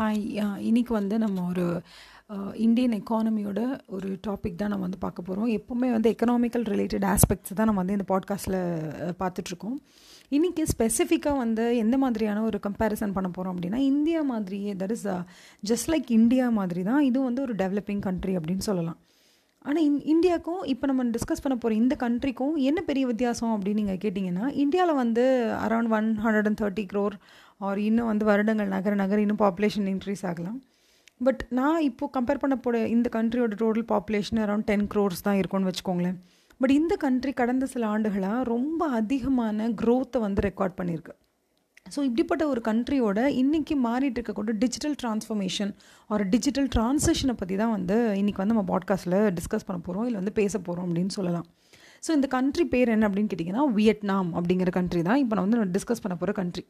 [0.00, 0.20] Hi
[0.68, 1.82] இன்றைக்கி வந்து நம்ம ஒரு
[2.54, 7.66] இந்தியன் எக்கானமியோட ஒரு டாபிக் தான் நம்ம வந்து பார்க்க போகிறோம் எப்போவுமே வந்து எக்கனாமிக்கல் ரிலேட்டட் ஆஸ்பெக்ட்ஸ் தான்
[7.66, 8.56] நம்ம வந்து இந்த பாட்காஸ்ட்டில்
[9.18, 9.76] பார்த்துட்ருக்கோம்.
[10.30, 15.06] இன்றைக்கி ஸ்பெசிஃபிக்காக வந்து எந்த மாதிரியான ஒரு கம்பேரிசன் பண்ண போகிறோம் அப்படின்னா இந்தியா மாதிரியே that is
[15.62, 18.98] just like India மாதிரி தான் இது வந்து ஒரு டெவலப்பிங் கண்ட்ரி அப்படின்னு சொல்லலாம்.
[19.58, 24.00] ஆனால் இந் இந்தியாவுக்கும் இப்போ நம்ம டிஸ்கஸ் பண்ண போகிற இந்த கண்ட்ரிக்கும் என்ன பெரிய வித்தியாசம் அப்படின்னு நீங்கள்
[24.04, 27.16] கேட்டிங்கன்னா இந்தியாவில் வந்து around one hundred and thirty crore
[27.68, 30.58] or இன்னும் வந்து வருடங்கள் நகர நகர இன்னும் பாப்புலேஷன் இன்க்ரீஸ் ஆகலாம்.
[31.26, 35.68] பட் நான் இப்போது கம்பேர் பண்ண போகிற இந்த கண்ட்ரியோட total population around ten crores தான் இருக்கும்னு
[35.70, 36.18] வச்சுக்கோங்களேன்.
[36.60, 41.14] பட் இந்த கண்ட்ரி கடந்த சில ஆண்டுகளாக ரொம்ப அதிகமான க்ரோத்தை வந்து ரெக்கார்ட் பண்ணியிருக்கு
[41.94, 45.70] ஸோ இப்படிப்பட்ட ஒரு கண்ட்ரியோட இன்றைக்கி மாறிட்டு இருக்கக்கூடிய டிஜிட்டல் டிரான்ஸ்ஃபர்மேஷன்
[46.10, 50.34] ஒரு டிஜிட்டல் ட்ரான்சேஷனை பற்றி தான் வந்து இன்றைக்கி வந்து நம்ம பாட்காஸ்ட்டில் டிஸ்கஸ் பண்ண போகிறோம் இல்லை வந்து
[50.40, 51.46] பேச போகிறோம் அப்படின்னு சொல்லலாம்.
[52.06, 55.18] ஸோ இந்த கண்ட்ரி பேர் என்ன அப்படின்னு கேட்டிங்கன்னா வியட்நாம் அப்படிங்கிற கண்ட்ரி தான்.
[55.22, 56.64] இப்போ நான் வந்து டிஸ்கஸ் பண்ண போகிற கண்ட்ரி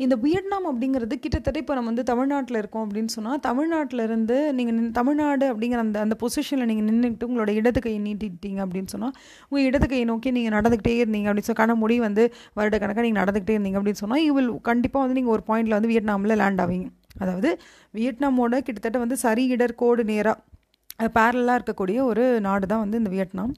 [0.00, 4.92] இந்த வியட்நாம் அப்படிங்கிறது கிட்டத்தட்ட இப்போ நம்ம வந்து தமிழ்நாட்டில் இருக்கோம் அப்படின்னு சொன்னால் தமிழ்நாட்டில் இருந்து நீங்கள் நின்
[4.98, 9.14] தமிழ்நாடு அப்படிங்கிற அந்த அந்த பொசிஷனில் நீங்கள் நின்றுக்கிட்டு உங்களோட இடது கையை நீட்டிட்டீங்க அப்படின்னு சொன்னால்
[9.48, 12.24] உங்கள் இடது கையை நோக்கி நீங்கள் நடந்துக்கிட்டே இருந்தீங்க அப்படின்னு சொல்லி கண முடி வந்து
[12.60, 15.90] வருட கணக்காக நீங்கள் நடந்துக்கிட்டே இருந்தீங்க அப்படின்னு சொன்னால் யூ வில் கண்டிப்பாக வந்து நீங்கள் ஒரு பாயிண்டில் வந்து
[15.94, 16.88] வியட்நாமில் லேண்ட் ஆவீங்க.
[17.22, 17.50] அதாவது
[17.98, 23.52] வியட்நாமோட கிட்டத்தட்ட வந்து சரி இடர் கோடு நேராக பேரலாக இருக்கக்கூடிய ஒரு நாடு தான் வந்து இந்த வியட்நாம்.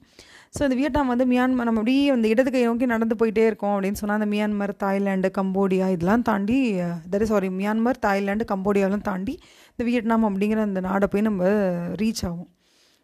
[0.53, 3.99] ஸோ இந்த வியட்நாம் வந்து மியான்மர் நம்ம அப்படியே அந்த இடது கை நோக்கி நடந்து போயிட்டே இருக்கோம் அப்படின்னு
[3.99, 6.57] சொன்னால் அந்த மியான்மர் தாய்லாண்டு கம்போடியா இதெல்லாம் தாண்டி
[7.11, 9.33] தட் சாரி மியான்மர் தாய்லாண்டு கம்போடியாவெலாம் தாண்டி
[9.71, 11.45] இந்த வியட்நாம் அப்படிங்கிற அந்த நாடை போய் நம்ம
[12.01, 12.49] ரீச் ஆகும்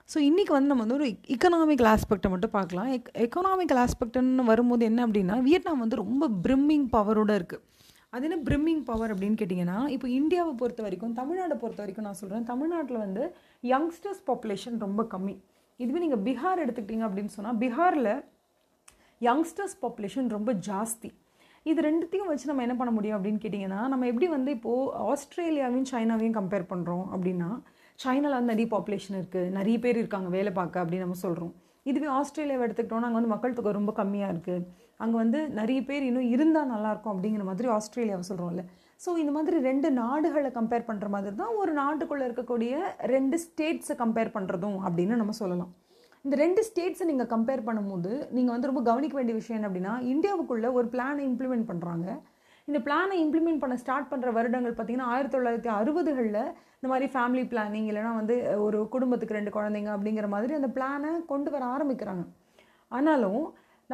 [0.10, 2.90] ஸோ இன்றைக்கி வந்து நம்ம வந்து ஒரு இக்கனாமிக்கல் ஆஸ்பெக்டை மட்டும் பார்க்கலாம்.
[2.98, 7.64] எக் எக்கனாமிக்கல் ஆஸ்பெக்ட்னு வரும்போது என்ன அப்படின்னா வியட்நாம் வந்து ரொம்ப பிரிம்மிங் பவரோடு இருக்குது
[8.14, 12.50] அது என்ன பிரிம்மிங் பவர் அப்படின்னு கேட்டிங்கன்னா இப்போ இந்தியாவை பொறுத்த வரைக்கும் தமிழ்நாடை பொறுத்த வரைக்கும் நான் சொல்கிறேன்
[12.54, 13.24] தமிழ்நாட்டில் வந்து
[13.64, 15.36] யங்ஸ்டர்ஸ் பாப்புலேஷன் ரொம்ப கம்மி.
[15.80, 18.14] இதுவே நீங்கள் பீகார் எடுத்துக்கிட்டீங்க அப்படின்னு சொன்னால் பீகாரில்
[19.22, 21.10] யங்ஸ்டர்ஸ் பாப்புலேஷன் ரொம்ப ஜாஸ்தி.
[21.66, 26.38] இது ரெண்டுத்தையும் வச்சு நம்ம என்ன பண்ண முடியும் அப்படின்னு கேட்டிங்கன்னா நம்ம எப்படி வந்து இப்போது ஆஸ்திரேலியாவையும் சைனாவையும்
[26.40, 27.50] கம்பேர் பண்ணுறோம் அப்படின்னா
[28.00, 31.54] சைனாவில் வந்து நிறைய பாப்புலேஷன் இருக்குது நிறைய பேர் இருக்காங்க வேலை பார்க்க அப்படின்னு நம்ம சொல்கிறோம்
[31.86, 34.66] இதுவே ஆஸ்திரேலியாவை எடுத்துக்கிட்டோம்னா அங்கே வந்து மக்கள் தொகை ரொம்ப கம்மியாக இருக்குது
[34.98, 38.64] அங்கே வந்து நிறைய பேர் இன்னும் இருந்தால் நல்லாயிருக்கும் அப்படிங்கிற மாதிரி ஆஸ்திரேலியாவை சொல்கிறோம்ல
[39.04, 42.78] ஸோ இந்த மாதிரி ரெண்டு நாடுகளை கம்பேர் பண்ணுற மாதிரி தான் ஒரு நாட்டுக்குள்ளே இருக்கக்கூடிய
[43.16, 45.72] ரெண்டு ஸ்டேட்ஸை கம்பேர் பண்ணுறதும் அப்படின்னு நம்ம சொல்லலாம்.
[46.26, 50.72] இந்த ரெண்டு ஸ்டேட்ஸை நீங்கள் கம்பேர் பண்ணும்போது நீங்கள் வந்து ரொம்ப கவனிக்க வேண்டிய விஷயம் என்ன அப்படின்னா இந்தியாவுக்குள்ளே
[50.80, 52.08] ஒரு பிளானை இம்ப்ளிமெண்ட் பண்ணுறாங்க
[52.68, 56.42] இந்த பிளானை இம்ப்ளிமெண்ட் பண்ண ஸ்டார்ட் பண்ணுற வருடங்கள் பார்த்திங்கன்னா ஆயிரத்தி தொள்ளாயிரத்தி அறுபதுகளில்
[56.78, 58.36] இந்த மாதிரி ஃபேமிலி பிளானிங் இல்லைனா வந்து
[58.66, 62.26] ஒரு குடும்பத்துக்கு ரெண்டு குழந்தைங்க அப்படிங்கிற மாதிரி அந்த பிளானை கொண்டு வர ஆரம்பிக்கிறாங்க.
[62.92, 63.42] ஆனாலும்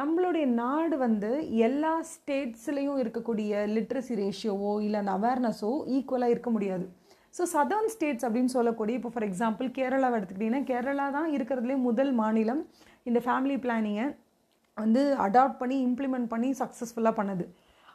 [0.00, 1.28] நம்மளுடைய நாடு வந்து
[1.66, 6.86] எல்லா ஸ்டேட்ஸ்லேயும் இருக்கக்கூடிய லிட்ரஸி ரேஷியோவோ இல்லை அந்த அவேர்னஸோ ஈக்குவலாக இருக்க முடியாது.
[7.36, 12.62] ஸோ சதர்ன் ஸ்டேட்ஸ் அப்படின்னு சொல்லக்கூடிய இப்போ ஃபார் எக்ஸாம்பிள் கேரளாவை எடுத்துக்கிட்டிங்கன்னா கேரளா தான் இருக்கிறதுலே முதல் மாநிலம்
[13.08, 14.06] இந்த ஃபேமிலி பிளானிங்கை
[14.76, 17.44] வந்து அடாப்ட் பண்ணி இம்ப்ளிமெண்ட் பண்ணி சக்ஸஸ்ஃபுல்லாக பண்ணுது.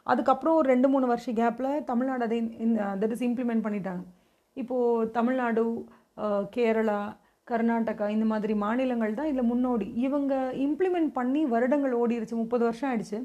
[0.06, 2.38] அதுக்கப்புறம் ஒரு ரெண்டு மூணு வருஷம் கேப்பில் தமிழ்நாடு அதை
[3.02, 4.02] தட் இஸ் இம்ப்ளிமெண்ட் பண்ணிட்டாங்க.
[4.56, 5.64] இப்போது தமிழ்நாடு
[6.56, 7.00] கேரளா
[7.52, 9.88] கர்நாடகா இந்த மாதிரி மாநிலங்கள் தான் இதில் முன்னோடி.
[10.06, 10.34] இவங்க
[10.66, 13.20] இம்ப்ளிமெண்ட் பண்ணி வருடங்கள் ஓடிடுச்சு முப்பது வருஷம் ஆயிடுச்சு.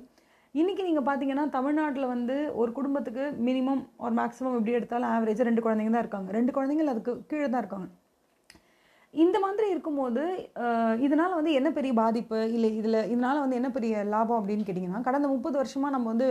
[0.62, 5.94] இன்றைக்கி நீங்கள் பார்த்தீங்கன்னா தமிழ்நாட்டில் வந்து ஒரு குடும்பத்துக்கு மினிமம் ஒரு மேக்ஸிமம் எப்படி எடுத்தாலும் ஆவரேஜாக ரெண்டு குழந்தைங்க
[5.96, 6.30] தான் இருக்காங்க.
[6.40, 7.88] ரெண்டு குழந்தைங்கள் அதுக்கு கீழே தான் இருக்காங்க.
[9.24, 10.24] இந்த மாதிரி இருக்கும்போது
[11.06, 12.40] இதனால் வந்து என்ன பெரிய பாதிப்பு?
[12.56, 16.28] இல்லை இதில் இதனால் வந்து என்ன பெரிய லாபம் அப்படின்னு கேட்டிங்கன்னா கடந்த முப்பது வருஷமாக நம்ம வந்து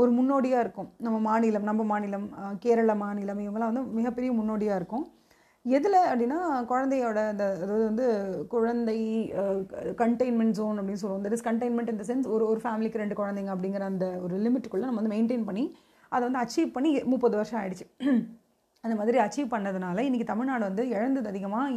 [0.00, 0.88] ஒரு முன்னோடியாக இருக்கும்.
[1.06, 2.26] நம்ம மாநிலம் நம்ம மாநிலம்
[2.64, 5.04] கேரள மாநிலம் இவங்கெல்லாம் வந்து மிகப்பெரிய முன்னோடியாக இருக்கும்.
[5.64, 6.38] எதில் அப்படின்னா
[6.70, 8.06] குழந்தையோட அந்த அதாவது வந்து
[8.52, 8.96] குழந்தை
[10.02, 11.24] கண்டெய்ன்மெண்ட் ஜோன் அப்படின்னு சொல்லுவோம்.
[11.24, 15.00] தட் இஸ் கண்டெய்ன்மெண்ட் இந்த சென்ஸ் ஒரு ஒரு ஃபேமிலிக்கு ரெண்டு குழந்தைங்க அப்படிங்கிற அந்த ஒரு லிமிட்டுக்குள்ளே நம்ம
[15.00, 15.64] வந்து மெயின்டைன் பண்ணி
[16.12, 17.86] அதை வந்து அச்சீவ் பண்ணி முப்பது வருஷம் ஆயிடுச்சு.
[18.84, 21.68] அந்த மாதிரி அச்சீவ் பண்ணதுனால இன்றைக்கி தமிழ்நாடு வந்து இழந்தது அதிகமாக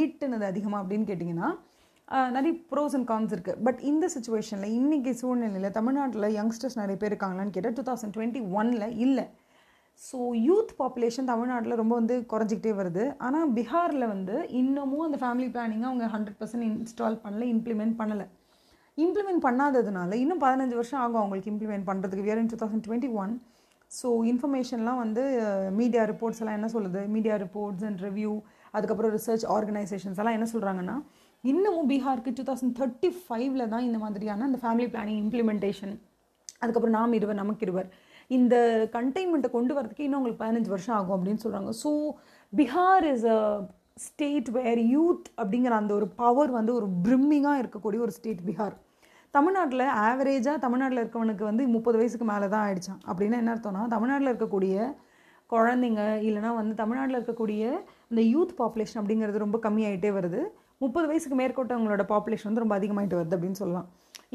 [0.00, 1.50] ஈட்டுனது அதிகமாக அப்படின்னு கேட்டிங்கன்னா
[2.36, 7.54] நிறைய ப்ரோஸ் அண்ட் கான்ஸ் இருக்குது பட் இந்த சுச்சுவேஷனில் இன்றைக்கி சூழ்நிலையில் தமிழ்நாட்டில் யங்ஸ்டர்ஸ் நிறைய பேர் இருக்காங்களான்னு
[7.56, 9.24] கேட்டால் டூ தௌசண்ட் டுவெண்ட்டி ஒனில் இல்லை.
[10.00, 13.04] ஸோ யூத் பாப்புலேஷன் தமிழ்நாட்டில் ரொம்ப வந்து குறைஞ்சிக்கிட்டே வருது.
[13.26, 18.26] ஆனால் பீகாரில் வந்து இன்னமும் அந்த ஃபேமிலி பிளானிங்கை அவங்க ஹண்ட்ரட் பர்சன்ட் இன்ஸ்டால் பண்ணல இம்ப்ளிமெண்ட் பண்ணலை.
[18.98, 23.32] இம்ப்ளிமெண்ட் பண்ணாததுனால இன்னும் பதினஞ்சு வருஷம் ஆகும் அவங்களுக்கு இம்ப்ளிமெண்ட் பண்ணுறதுக்கு year in two thousand twenty one
[23.90, 25.22] so இன்ஃபர்மேஷன்லாம் வந்து
[25.80, 27.00] மீடியா ரிப்போர்ட்ஸ் எல்லாம் என்ன சொல்லுது?
[27.14, 28.32] மீடியா ரிப்போர்ட்ஸ் அண்ட் ரிவ்யூ
[28.76, 30.96] அதுக்கப்புறம் ரிசர்ச் ஆர்கனைசேஷன்ஸ் எல்லாம் என்ன சொல்கிறாங்கன்னா
[31.44, 35.94] இன்னமும் பீகாருக்கு டூ தௌசண்ட் தேர்ட்டி ஃபைவ்ல தான் இந்த மாதிரியான அந்த ஃபேமிலி பிளானிங் இம்ப்ளிமெண்டேஷன்
[36.62, 37.88] அதுக்கப்புறம் நாம் இருவர் நமக்கு இருவர்
[38.30, 38.54] இந்த
[38.92, 41.90] கண்டெய்ன்மெண்ட்டை கொண்டு வரதுக்கு இன்னும் உங்களுக்கு பதினஞ்சு வருஷம் ஆகும் அப்படின்னு சொல்கிறாங்க so
[42.52, 43.40] Bihar is a
[43.96, 48.76] state where youth அப்படிங்கிற அந்த ஒரு பவர் வந்து ஒரு பிரிம்மிங்காக இருக்கக்கூடிய ஒரு ஸ்டேட் பீகார்
[49.34, 54.76] தமிழ்நாட்டில் ஆவரேஜாக தமிழ்நாட்டில் இருக்கவனுக்கு வந்து முப்பது வயசுக்கு மேலே தான் ஆயிடுச்சான் அப்படின்னா என்ன அர்த்தம்னா தமிழ்நாட்டில் இருக்கக்கூடிய
[55.52, 57.62] குழந்தைங்க இல்லைனா வந்து தமிழ்நாட்டில் இருக்கக்கூடிய
[58.10, 60.40] இந்த யூத் பாப்புலேஷன் அப்படிங்கிறது ரொம்ப கம்மியாகிட்டே வருது.
[60.78, 63.88] முப்பது வயசுக்கு மேற்கொண்டவங்களோட பாப்புலேஷன் வந்து ரொம்ப அதிகமாகிட்டு வருது அப்படின்னு சொல்லலாம்.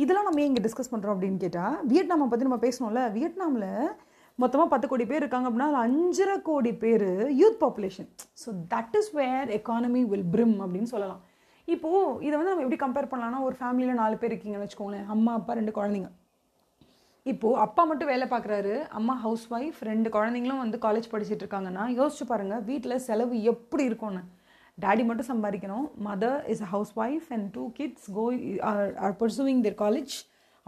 [0.04, 3.72] இதெல்லாம் நம்ம இங்கே டிஸ்கஸ் பண்ணுறோம் அப்படின்னு கேட்டால் வியட்நாமை பற்றி நம்ம பேசணும்ல வியட்நாமில்
[4.40, 7.10] மொத்தமாக பத்து கோடி பேர் இருக்காங்க அப்படின்னா அதில் அஞ்சரை கோடி பேர்
[7.40, 8.10] youth population
[8.44, 11.22] so that is where economy will brim அப்படின்னு சொல்லலாம்.
[11.68, 15.08] இப்போது இதை வந்து நம்ம எப்படி கம்பேர் பண்ணலாம்னா ஒரு ஃபேமிலியில் நாலு பேர் இருக்கீங்கன்னு வச்சுக்கோங்களேன்.
[15.16, 16.10] அம்மா அப்பா ரெண்டு குழந்தைங்க.
[17.26, 22.26] இப்போது அப்பா மட்டும் வேலை பார்க்குறாரு அம்மா ஹவுஸ் ஒய்ஃப் ரெண்டு குழந்தைங்களும் வந்து காலேஜ் படிச்சுட்டு இருக்காங்கன்னா யோசிச்சு
[22.32, 24.24] பாருங்கள் வீட்டில் செலவு எப்படி இருக்கும்னு.
[24.84, 25.88] டேடி மட்டும் சம்பாதிக்கணும்.
[26.08, 28.26] Mother is a house wife and two kids go
[29.06, 30.16] or pursuing their college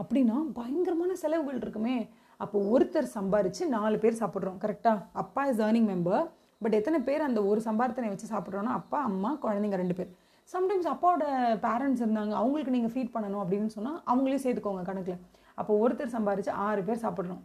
[0.02, 1.98] அப்படின்னா பயங்கரமான செலவுகள் இருக்குமே.
[2.44, 4.58] அப்போ ஒருத்தர் சம்பாரித்து நாலு பேர் சாப்பிட்றோம்.
[4.64, 6.26] கரெக்டாக அப்பா இஸ் ஏர்னிங் மெம்பர்
[6.64, 10.10] பட் எத்தனை பேர் அந்த ஒரு சம்பாரத்தனை வச்சு சாப்பிட்றோன்னா அப்பா அம்மா குழந்தைங்க ரெண்டு பேர்.
[10.54, 11.26] சம்டைம்ஸ் அப்பாவோட
[11.66, 12.34] பேரண்ட்ஸ் இருந்தாங்க.
[12.42, 15.22] அவங்களுக்கு நீங்கள் ஃபீட் பண்ணணும் அப்படின்னு சொன்னால் அவங்களே சேர்த்துக்கோங்க கணக்கில்.
[15.60, 17.42] அப்போ ஒருத்தர் சம்பாரித்து ஆறு பேர் சாப்பிட்றோம்.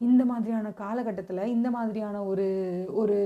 [0.00, 2.46] இந்த மாதிரியான காலகட்டத்தில் இந்த மாதிரியான ஒரு
[3.00, 3.16] ஒரு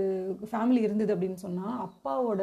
[0.50, 2.42] ஃபேமிலி இருந்தது அப்படின்னு சொன்னால் அப்பாவோட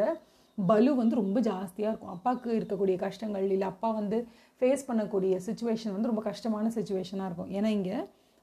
[0.70, 2.14] பலு வந்து ரொம்ப ஜாஸ்தியாக இருக்கும்.
[2.16, 4.18] அப்பாவுக்கு இருக்கக்கூடிய கஷ்டங்கள் இல்லை அப்பா வந்து
[4.60, 7.52] ஃபேஸ் பண்ணக்கூடிய சுச்சுவேஷன் வந்து ரொம்ப கஷ்டமான சுச்சுவேஷனாக இருக்கும்.
[7.58, 7.98] ஏன்னா இங்கே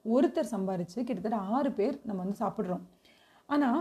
[0.05, 2.85] ஒருத்தர் சம்பாரித்து கிட்டத்தட்ட ஆறு பேர் நம்ம வந்து சாப்பிட்றோம்.
[3.55, 3.81] ஆனால்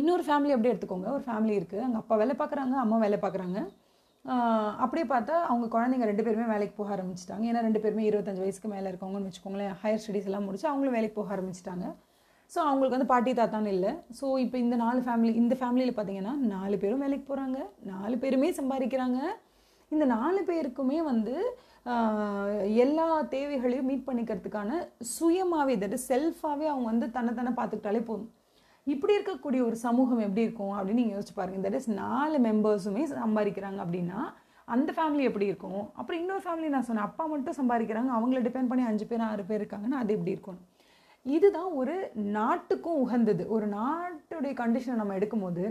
[0.00, 1.08] இன்னொரு ஃபேமிலி அப்படியே எடுத்துக்கோங்க.
[1.16, 3.58] ஒரு ஃபேமிலி இருக்குது அங்கே அப்பா வேலை பார்க்குறாங்க அம்மா வேலை பார்க்குறாங்க.
[4.84, 7.44] அப்படியே பார்த்தா அவங்க குழந்தைங்க ரெண்டு பேருமே வேலைக்கு போக ஆரம்பிச்சிட்டாங்க.
[7.50, 9.74] ஏன்னா ரெண்டு பேருமே இருபத்தஞ்சு வயசுக்கு மேலே இருக்கவங்கன்னு வச்சுக்கோங்களேன்.
[9.82, 11.86] ஹையர் ஸ்டடீஸ் எல்லாம் முடிச்சு அவங்களும் வேலைக்கு போக ஆரம்பிச்சிட்டாங்க.
[12.52, 13.92] ஸோ அவங்களுக்கு வந்து பாட்டி தாத்தான்னு இல்லை.
[14.18, 17.58] ஸோ இப்போ இந்த நாலு ஃபேமிலி இந்த ஃபேமிலியில் பார்த்தீங்கன்னா நாலு பேரும் வேலைக்கு போகிறாங்க
[17.92, 19.20] நாலு பேருமே சம்பாதிக்கிறாங்க.
[19.94, 21.34] இந்த நாலு பேருக்குமே வந்து
[22.84, 24.78] எல்லா தேவைகளையும் மீட் பண்ணிக்கிறதுக்கான
[25.14, 28.30] சுயமாகவே தட் செல்ஃபாகவே அவங்க வந்து தன்னை பார்த்துக்கிட்டாலே போதும்.
[28.92, 31.60] இப்படி இருக்கக்கூடிய ஒரு சமூகம் எப்படி இருக்கும் அப்படின்னு நீங்கள் யோசிச்சு பாருங்க.
[31.66, 34.20] தட் இஸ் நாலு மெம்பர்ஸுமே சம்பாதிக்கிறாங்க அப்படின்னா
[34.74, 35.82] அந்த ஃபேமிலி எப்படி இருக்கும்?
[36.00, 37.08] அப்புறம் இன்னொரு ஃபேமிலி நான் சொன்னேன்.
[37.08, 38.10] அப்பா மட்டும் சம்பாதிக்கிறாங்க.
[38.18, 40.60] அவங்கள டிபெண்ட் பண்ணி அஞ்சு பேர் ஆறு பேர் இருக்காங்கன்னா அது எப்படி இருக்கும்?
[41.26, 41.94] இதுதான் ஒரு
[42.38, 43.42] நாட்டுக்கும் உகந்தது.
[43.56, 45.62] ஒரு நாட்டுடைய கண்டிஷனை நம்ம எடுக்கும்போது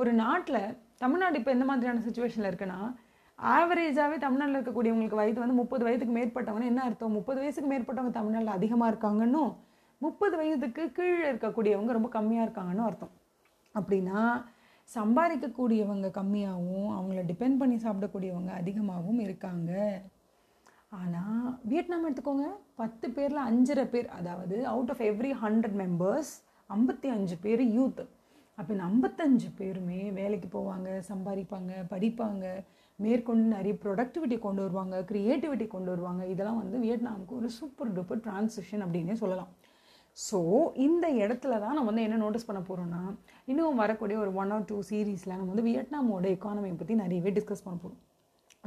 [0.00, 0.62] ஒரு நாட்டில்
[1.02, 2.80] தமிழ்நாடு இப்போ எந்த மாதிரியான சுச்சுவேஷனில் இருக்குன்னா
[3.38, 7.16] ஆவரேஜாகவே தமிழ்நாட்டில் இருக்கக்கூடியவங்களுக்கு வயது வந்து முப்பது வயதுக்கு மேற்பட்டவங்க என்ன அர்த்தம்?
[7.18, 9.52] முப்பது வயசுக்கு மேற்பட்டவங்க தமிழ்நாட்டில் அதிகமாக இருக்காங்கன்னும்
[10.00, 13.14] முப்பது வயதுக்கு கீழே இருக்கக்கூடியவங்க ரொம்ப கம்மியாக இருக்காங்கன்னு அர்த்தம்.
[13.74, 14.20] அப்படின்னா
[14.88, 19.72] சம்பாதிக்கக்கூடியவங்க கம்மியாகவும் அவங்கள டிபெண்ட் பண்ணி சாப்பிடக்கூடியவங்க அதிகமாகவும் இருக்காங்க.
[20.92, 22.46] ஆனால் வியட்நாம் எடுத்துக்கோங்க
[22.76, 26.32] பத்து பேரில் அஞ்சரை பேர் அதாவது out of every hundred members
[26.70, 28.02] ஐம்பத்தி அஞ்சு பேர் யூத்
[28.58, 32.44] அப்போ இந்த ஐம்பத்தஞ்சு பேருமே வேலைக்கு போவாங்க சம்பாதிப்பாங்க படிப்பாங்க
[32.98, 36.22] மேற்கொண்டு நிறைய ப்ரொடக்டிவிட்டி கொண்டு வருவாங்க க்ரியேட்டிவிட்டி கொண்டு வருவாங்க.
[36.32, 39.50] இதெல்லாம் வந்து வியட்நாமுக்கு ஒரு சூப்பர் டூப்பர் டிரான்சிஷன் அப்படின்னே சொல்லலாம்.
[40.16, 40.38] ஸோ
[40.86, 43.02] இந்த இடத்துல தான் நம்ம வந்து என்ன நோட்டீஸ் பண்ண போகிறோம்னா
[43.48, 47.78] இன்னும் வரக்கூடிய ஒரு ஒன் ஆர் டூ சீரீஸில் நம்ம வந்து வியட்நாமோட எக்கானமியை பற்றி நிறையவே டிஸ்கஸ் பண்ண
[47.82, 48.02] போகிறோம்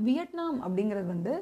[0.07, 1.33] வியட்நாம் அப்படிங்கிறது வந்து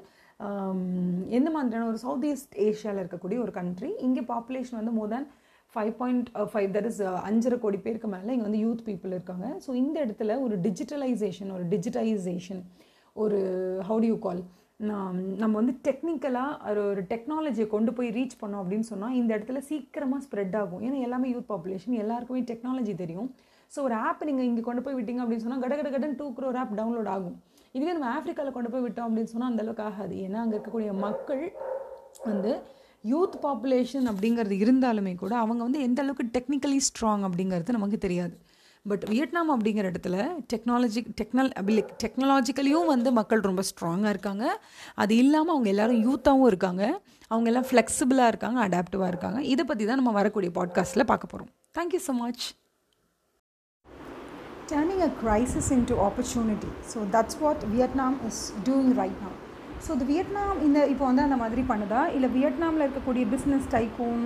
[1.37, 5.27] எந்த மாதிரியான ஒரு சவுத் ஈஸ்ட் ஏஷியாவில் இருக்கக்கூடிய ஒரு கண்ட்ரி இங்கே பாப்புலேஷன் வந்து more than
[5.73, 9.47] five point five that is அஞ்சரை கோடி பேருக்கு மேலே இங்கே வந்து யூத் பீப்புள் இருக்காங்க.
[9.65, 12.61] ஸோ இந்த இடத்துல ஒரு டிஜிட்டலைசேஷன் ஒரு டிஜிட்டைசேஷன்
[13.23, 13.39] ஒரு
[13.89, 14.43] ஹவு டு யூ கால்
[15.41, 20.21] நம்ம வந்து டெக்னிக்கலாக ஒரு ஒரு டெக்னாலஜியை கொண்டு போய் ரீச் பண்ணோம் அப்படின்னு சொன்னால் இந்த இடத்துல சீக்கிரமாக
[20.25, 20.81] ஸ்ப்ரெட் ஆகும்.
[20.87, 23.29] ஏன்னா எல்லாமே யூத் பாப்புலேஷன் எல்லாருக்குமே டெக்னாலஜி தெரியும்.
[23.71, 26.59] ஸோ ஒரு ஆப் நீங்கள் இங்கே கொண்டு போய் விட்டீங்க அப்படின்னு சொன்னால் கட கட கடன் டூ க்ரோர்
[26.61, 27.37] ஆப் டவுன்லோட் ஆகும்.
[27.77, 30.15] இதுவே நம்ம ஆஃப்ரிக்காவில் கொண்டு போய் விட்டோம் அப்படின்னு சொன்னால் அந்தளவுக்கு ஆகாது.
[30.25, 31.43] ஏன்னா அங்கே இருக்கக்கூடிய மக்கள்
[32.29, 32.51] வந்து
[33.03, 38.35] யூத் பாப்புலேஷன் அப்படிங்கிறது இருந்தாலுமே கூட அவங்க வந்து எந்த அளவுக்கு டெக்னிக்கலி ஸ்ட்ராங் அப்படிங்கிறது நமக்கு தெரியாது.
[38.85, 40.17] பட் வியட்நாம் அப்படிங்கிற இடத்துல
[40.51, 44.45] டெக்னாலஜி டெக்னல் அபிலி டெக்னாலஜிக்கலியும் வந்து மக்கள் ரொம்ப ஸ்ட்ராங்காக இருக்காங்க.
[45.03, 46.83] அது இல்லாமல் அவங்க எல்லோரும் யூத்தாகவும் இருக்காங்க.
[47.31, 49.41] அவங்க எல்லாம் ஃப்ளெக்சிபிளாக இருக்காங்க அடாப்டிவாக இருக்காங்க.
[49.53, 52.45] இதை பற்றி தான் நம்ம வரக்கூடிய பாட்காஸ்ட்டில் பார்க்க போகிறோம் thank you so much
[54.67, 56.67] Turning a crisis into opportunity.
[56.83, 59.33] So that's what Vietnam is doing right now.
[59.85, 64.21] So இது வியட்நாம் இந்த இப்போ வந்து அந்த மாதிரி பண்ணுதா இல்லை வியட்நாமில் இருக்கக்கூடிய பிஸ்னஸ் டைக்கும்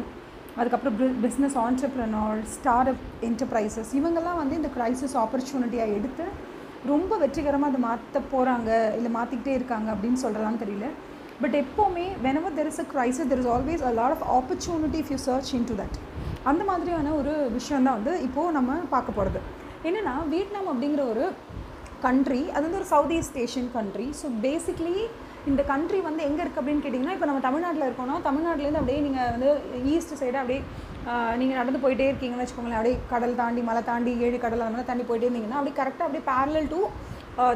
[0.57, 0.95] அதுக்கப்புறம்
[1.25, 6.25] business entrepreneur start up enterprises இவங்கெல்லாம் வந்து இந்த க்ரைசிஸ் ஆப்பர்ச்சுனிட்டியாக எடுத்து
[6.91, 10.89] ரொம்ப வெற்றிகரமாக அதை மாற்ற போகிறாங்க இல்லை மாற்றிக்கிட்டே இருக்காங்க அப்படின்னு சொல்கிறலாம் தெரியல
[11.43, 15.11] பட் எப்போவுமே whenever there is a crisis there is always a lot of opportunity if
[15.15, 15.97] you search into that
[16.51, 19.41] அந்த மாதிரியான ஒரு விஷயம் தான் வந்து இப்போது நம்ம பார்க்க போகிறது
[19.87, 21.25] என்னென்னா வியட்நாம் அப்படிங்கிற ஒரு
[22.05, 24.95] கண்ட்ரி அது வந்து ஒரு South East Asian country so basically
[25.49, 29.49] இந்த கண்ட்ரி வந்து எங்கே இருக்குது அப்படின்னு கேட்டிங்கன்னா இப்போ நம்ம தமிழ்நாட்டில் இருக்கோம்னா தமிழ்நாட்டிலேருந்து அப்படியே நீங்கள் வந்து
[29.93, 30.61] ஈஸ்ட் சைடு அப்படியே
[31.39, 32.79] நீங்கள் நடந்து போயிட்டே இருக்கீங்கன்னு வச்சுக்கோங்களேன்.
[32.79, 36.25] அப்படியே கடல் தாண்டி மலை தாண்டி ஏழு கடல் அந்த மாதிரி தாண்டி போயிட்டே இருந்தீங்கன்னா அப்படியே கரெக்டாக அப்படியே
[36.31, 36.79] பேரலல் டு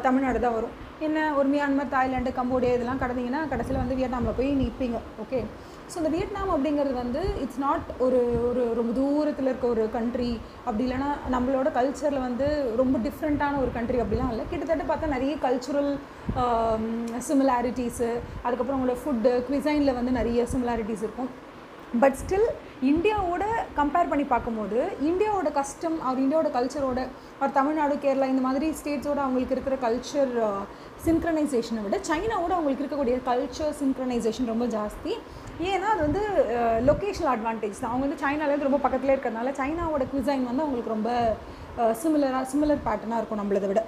[0.05, 0.73] தமிழ்நாடு தான் வரும்.
[1.05, 5.39] என்ன ஒரு மியான்மர் தாய்லாண்டு கம்போடியா இதெல்லாம் கடந்தீங்கன்னா கடைசியில் வந்து வியட்நாமில் போய் நிற்பீங்க ஓகே
[5.91, 10.31] ஸோ இந்த வியட்நாம் அப்படிங்கிறது வந்து இட்ஸ் நாட் ஒரு ஒரு ரொம்ப தூரத்தில் இருக்க ஒரு கண்ட்ரி
[10.65, 12.47] அப்படி இல்லைன்னா நம்மளோட கல்ச்சரில் வந்து
[12.81, 14.45] ரொம்ப டிஃப்ரெண்ட்டான ஒரு கண்ட்ரி அப்படிலாம் இல்லை.
[14.51, 15.91] கிட்டத்தட்ட பார்த்தா நிறைய கல்ச்சுரல்
[17.29, 21.31] சிமிலாரிட்டிஸு um, அதுக்கப்புறம் அவங்களோட ஃபுட்டு குவிசைனில் வந்து நிறைய சிமிலாரிட்டிஸ் இருக்கும்.
[22.01, 22.47] பட் ஸ்டில்
[22.91, 23.43] இந்தியாவோட
[23.77, 26.99] கம்பேர் பண்ணி பார்க்கும்போது இந்தியாவோட கஸ்டம் அவர் இந்தியாவோட கல்ச்சரோட
[27.39, 30.33] அவர் தமிழ்நாடு கேரளா இந்த மாதிரி ஸ்டேட்ஸோட அவங்களுக்கு இருக்கிற கல்ச்சர்
[31.07, 35.13] சின்க்ரனைசேஷனை uh, விட சைனாவோட அவங்களுக்கு இருக்கக்கூடிய கல்ச்சர் சின்க்ரனைசேஷன் ரொம்ப ஜாஸ்தி.
[35.73, 36.21] ஏன்னா அது வந்து
[36.89, 37.91] லொக்கேஷனல் அட்வான்டேஜ் தான்.
[37.91, 41.11] அவங்க வந்து சைனாலேருந்து ரொம்ப பக்கத்துலேயே இருக்கிறதுனால சைனாவோட குசைன் வந்து அவங்களுக்கு ரொம்ப
[42.01, 43.83] சிமிலராக சிமிலர் பேட்டர்னாக இருக்கும் நம்மளதை விட.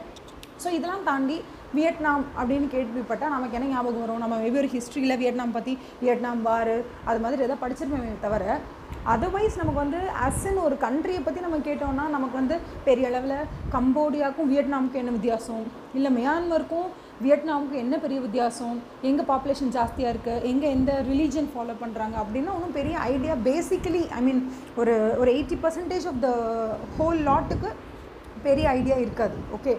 [0.63, 1.37] ஸோ இதெல்லாம் தாண்டி
[1.77, 4.21] வியட்நாம் அப்படின்னு கேள்விப்பட்டால் நமக்கு என்ன ஞாபகம் வரும்?
[4.23, 6.73] நம்ம மேபி ஒரு ஹிஸ்ட்ரியில் வியட்நாம் பற்றி வியட்நாம் வார்
[7.09, 8.45] அது மாதிரி எதாவது படிச்சிருப்போமே தவிர
[9.13, 12.55] அதர்வைஸ் நமக்கு வந்து அஸ்ன்னு ஒரு கண்ட்ரியை பற்றி நம்ம கேட்டோம்னா நமக்கு வந்து
[12.87, 15.65] பெரிய அளவில் கம்போடியாவுக்கும் வியட்நாமுக்கும் என்ன வித்தியாசம்?
[15.97, 16.87] இல்லை மியான்மருக்கும்
[17.23, 18.75] வியட்நாமுக்கு என்ன பெரிய வித்தியாசம்?
[19.09, 24.21] எங்கே பாப்புலேஷன் ஜாஸ்தியாக இருக்குது எங்கே எந்த ரிலீஜன் ஃபாலோ பண்ணுறாங்க அப்படின்னா ஒன்றும் பெரிய ஐடியா பேசிக்கலி ஐ
[24.27, 24.41] மீன்
[24.81, 26.29] ஒரு ஒரு eighty percentage of the
[26.97, 27.71] whole லாட்டுக்கு
[28.47, 29.37] பெரிய ஐடியா இருக்காது.
[29.57, 29.73] ஓகே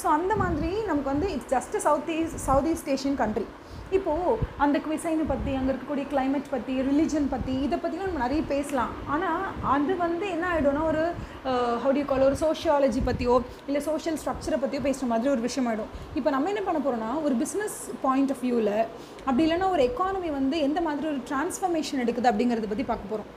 [0.00, 3.46] ஸோ அந்த மாதிரி நமக்கு வந்து it's just South East South East Asian country
[3.90, 8.90] இப்போது அந்த குவிசைனை பற்றி அங்கே இருக்கக்கூடிய கிளைமேட் பற்றி ரிலிஜன் பற்றி இதை பற்றிலாம் நம்ம நிறைய பேசலாம்.
[9.06, 11.14] ஆனால் அது வந்து என்ன ஆகிடும்னா ஒரு
[11.84, 16.30] ஹவுடி கால் ஒரு சோஷியாலஜி பற்றியோ இல்லை சோஷியல் ஸ்ட்ரக்சரை பற்றியோ பேசுகிற மாதிரி ஒரு விஷயம் ஆகிடும் இப்போ
[16.30, 18.74] நம்ம என்ன பண்ண போகிறோம்னா ஒரு பிஸ்னஸ் பாயிண்ட் ஆஃப் வியூவில்
[19.26, 23.30] அப்படி இல்லைன்னா ஒரு எக்கானமி வந்து எந்த மாதிரி ஒரு டிரான்ஸ்ஃபர்மேஷன் எடுக்குது அப்படிங்கிறத பற்றி பார்க்க போகிறோம்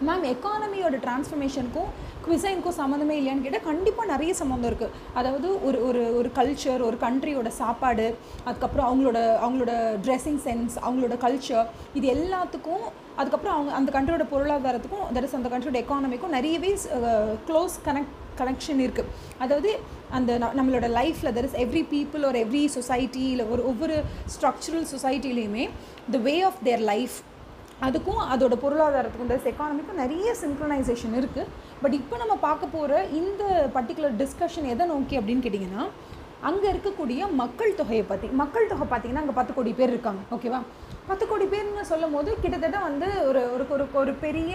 [0.00, 1.90] மேம் எக்கானமியோட டிரான்ஸ்ஃபர்மேஷனுக்கும்
[2.24, 7.50] குவிசைனுக்கும் சம்மந்தமே இல்லையான்னு கேட்டால் கண்டிப்பாக நிறைய சம்மந்தம் இருக்குது அதாவது ஒரு ஒரு ஒரு கல்ச்சர் ஒரு கண்ட்ரியோட
[7.58, 8.06] சாப்பாடு
[8.44, 15.28] அதுக்கப்புறம் அவங்களோட அவங்களோட ட்ரெஸ்ஸிங் சென்ஸ் அவங்களோட கல்ச்சர் இது எல்லாத்துக்கும் அதுக்கப்புறம் அவங்க அந்த கண்ட்ரியோட பொருளாதாரத்துக்கும் தட்
[15.28, 16.72] இஸ் அந்த கண்ட்ரியோட எக்கானமிக்கும் நிறையவே
[17.46, 19.70] க்ளோஸ் கனெக்ட் கனெக்ஷன் இருக்குது அதாவது
[20.10, 23.96] அந்த நம்மளோட லைஃப்பில் தெர் இஸ் எவ்ரி பீப்புள் ஒரு எவ்ரி சொசைட்டி இல்லை ஒரு ஒவ்வொரு
[24.34, 25.66] structural சொசைட்டிலையுமே
[26.12, 27.16] the way of their life
[27.86, 31.50] அதுக்கும் அதோட பொருளாதாரத்துக்கும் இந்த எக்கானமிக்கும் நிறைய சிங்க்ரனைசேஷன் இருக்குது
[31.82, 33.42] பட் இப்போ நம்ம பார்க்க போகிற இந்த
[33.76, 35.84] பர்டிகுலர் டிஸ்கஷன் எதை நோக்கி அப்படின்னு கேட்டிங்கன்னா
[36.48, 40.20] அங்கே இருக்கக்கூடிய மக்கள் தொகையை பற்றி மக்கள் தொகை பார்த்தீங்கன்னா அங்கே பத்து கோடி பேர் இருக்காங்க.
[40.34, 40.60] ஓகேவா
[41.08, 44.54] பத்து கோடி பேர்னு சொல்லும் போது கிட்டத்தட்ட வந்து ஒரு ஒரு ஒரு ஒரு பெரிய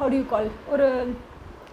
[0.00, 0.86] ஹவுடியூ கால் ஒரு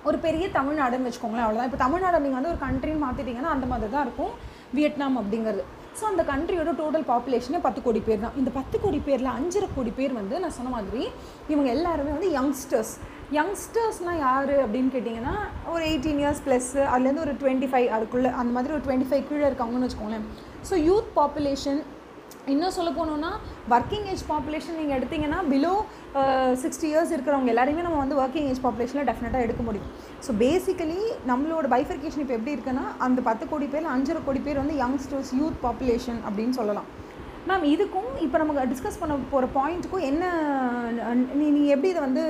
[0.09, 4.05] ஒரு பெரிய தமிழ்நாடுன்னு வச்சுக்கோங்களேன் அவ்வளோதான் இப்போ தமிழ்நாடு நீங்கள் வந்து ஒரு கண்ட்ரின்னு மாற்றிட்டிங்கன்னா அந்த மாதிரி தான்
[4.07, 4.33] இருக்கும்.
[4.77, 5.63] வியட்நாம் அப்படிங்கிறது.
[5.97, 8.35] ஸோ அந்த கண்ட்ரியோட டோட்டல் பாப்புலேஷனே பத்து கோடி பேர் தான்.
[8.41, 11.03] இந்த பத்து கோடி பேரில் அஞ்சரை கோடி பேர் வந்து நான் சொன்ன மாதிரி
[11.53, 12.93] இவங்க எல்லாருமே வந்து யங்ஸ்டர்ஸ்
[13.37, 15.35] யங்ஸ்டர்ஸ்னால் யார் அப்படின்னு கேட்டிங்கன்னா
[15.73, 19.45] ஒரு எயிட்டீன் இயர்ஸ் ப்ளஸ்ஸு அதுலேருந்து ஒரு டுவெண்ட்டி ஃபைவ் அதுக்குள்ளே அந்த மாதிரி ஒரு டுவெண்ட்டி ஃபைவ் கீழே
[19.49, 20.25] இருக்காங்கன்னு வச்சுக்கோங்களேன்.
[20.69, 21.81] ஸோ யூத் பாப்புலேஷன்
[22.53, 23.31] இன்னும் சொல்ல போனோன்னா
[23.75, 25.73] ஒர்க்கிங் ஏஜ் பாப்புலேஷன் நீங்கள் எடுத்திங்கன்னா பிலோ
[26.63, 29.89] சிக்ஸ்டி இயர்ஸ் இருக்கிறவங்க எல்லாரையுமே நம்ம வந்து ஒர்க்கிங் ஏஜ் பாப்புலேஷனில் டெஃபினட்டாக எடுக்க முடியும்.
[30.25, 30.99] ஸோ பேசிக்கலி
[31.31, 35.59] நம்மளோட பைஃபர்கேஷன் இப்போ எப்படி இருக்குன்னா அந்த பத்து கோடி பேர் அஞ்சரை கோடி பேர் வந்து யங்ஸ்டர்ஸ் யூத்
[35.65, 36.87] பாப்புலேஷன் அப்படின்னு சொல்லலாம்.
[37.49, 40.23] மேம் இதுக்கும் இப்போ நமக்கு டிஸ்கஸ் பண்ண போகிற பாயிண்ட்டுக்கும் என்ன
[41.39, 42.23] நீ நீ எப்படி இதை வந்து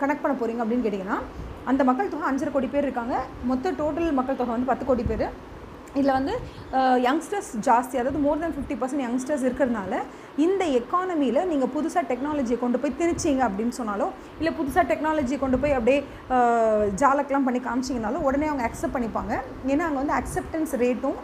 [0.00, 1.18] கனெக்ட் பண்ண போகிறீங்க அப்படின்னு கேட்டிங்கன்னா
[1.70, 3.14] அந்த மக்கள் தொகை அஞ்சரை கோடி பேர் இருக்காங்க.
[3.48, 5.24] மொத்த டோட்டல் மக்கள் தொகை வந்து பத்து கோடி பேர்.
[5.98, 6.34] இதில் வந்து
[7.06, 9.94] யங்ஸ்டர்ஸ் ஜாஸ்தி அதாவது more than fifty percent youngsters இருக்கிறதுனால
[10.44, 14.06] இந்த எக்கானமியில் நீங்கள் புதுசாக டெக்னாலஜியை கொண்டு போய் திணிச்சிங்க அப்படின்னு சொன்னாலோ
[14.40, 15.98] இல்லை புதுசாக டெக்னாலஜியை கொண்டு போய் அப்படியே
[17.02, 19.34] ஜாலக்கெலாம் பண்ணி காமிச்சிங்கனாலும் உடனே அவங்க அக்செப்ட் பண்ணிப்பாங்க.
[19.72, 21.18] ஏன்னா அங்கே வந்து அக்செப்டன்ஸ் ரேட்டும்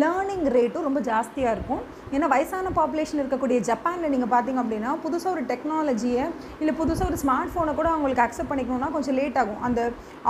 [0.00, 1.80] லேர்னிங் ரேட்டும் ரொம்ப ஜாஸ்தியாக இருக்கும்.
[2.14, 6.24] ஏன்னா வயசான பாப்புலேஷன் இருக்கக்கூடிய ஜப்பானில் நீங்கள் பார்த்தீங்க அப்படின்னா புதுசாக ஒரு டெக்னாலஜியை
[6.60, 9.60] இல்லை புதுசாக ஒரு ஸ்மார்ட் ஃபோனை கூட அவங்களுக்கு அக்செப்ட் பண்ணிக்கணும்னா கொஞ்சம் லேட் ஆகும்.
[9.68, 9.80] அந்த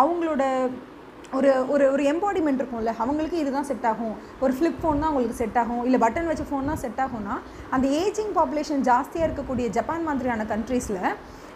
[0.02, 0.44] அவங்களோட
[1.36, 2.92] ஒரு ஒரு ஒரு எம்பாடிமெண்ட் இருக்கும்ல.
[3.02, 4.14] அவங்களுக்கு இதுதான் செட் ஆகும்.
[4.44, 5.82] ஒரு ஃப்ளிப் ஃபோன் தான் அவங்களுக்கு செட் ஆகும்.
[5.88, 7.36] இல்லை பட்டன் வச்ச ஃபோன் தான் செட் ஆகும்னா
[7.74, 11.02] அந்த ஏஜிங் பாப்புலேஷன் ஜாஸ்தியாக இருக்கக்கூடிய ஜப்பான் மாதிரியான கண்ட்ரீஸில்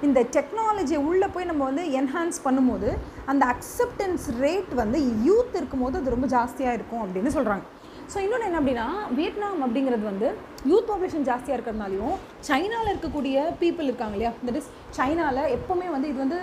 [0.07, 2.89] இந்த டெக்னாலஜியை உள்ளே போய் நம்ம வந்து என்ஹான்ஸ் பண்ணும்போது
[3.33, 7.65] அந்த அக்செப்டன்ஸ் ரேட் வந்து யூத் இருக்கும்போது அது ரொம்ப ஜாஸ்தியாக இருக்கும் அப்படின்னு சொல்கிறாங்க
[8.13, 8.87] ஸோ இன்னொன்று என்ன அப்படின்னா
[9.19, 10.29] வியட்நாம் அப்படிங்கிறது வந்து
[10.71, 12.17] யூத் பாப்புலேஷன் ஜாஸ்தியாக இருக்கிறதுனாலையும்
[12.49, 14.33] சைனாவில் இருக்கக்கூடிய பீப்புள் இருக்காங்க இல்லையா?
[14.47, 14.69] தட் இஸ்
[14.99, 16.41] சைனாவில் எப்போவுமே வந்து இது வந்து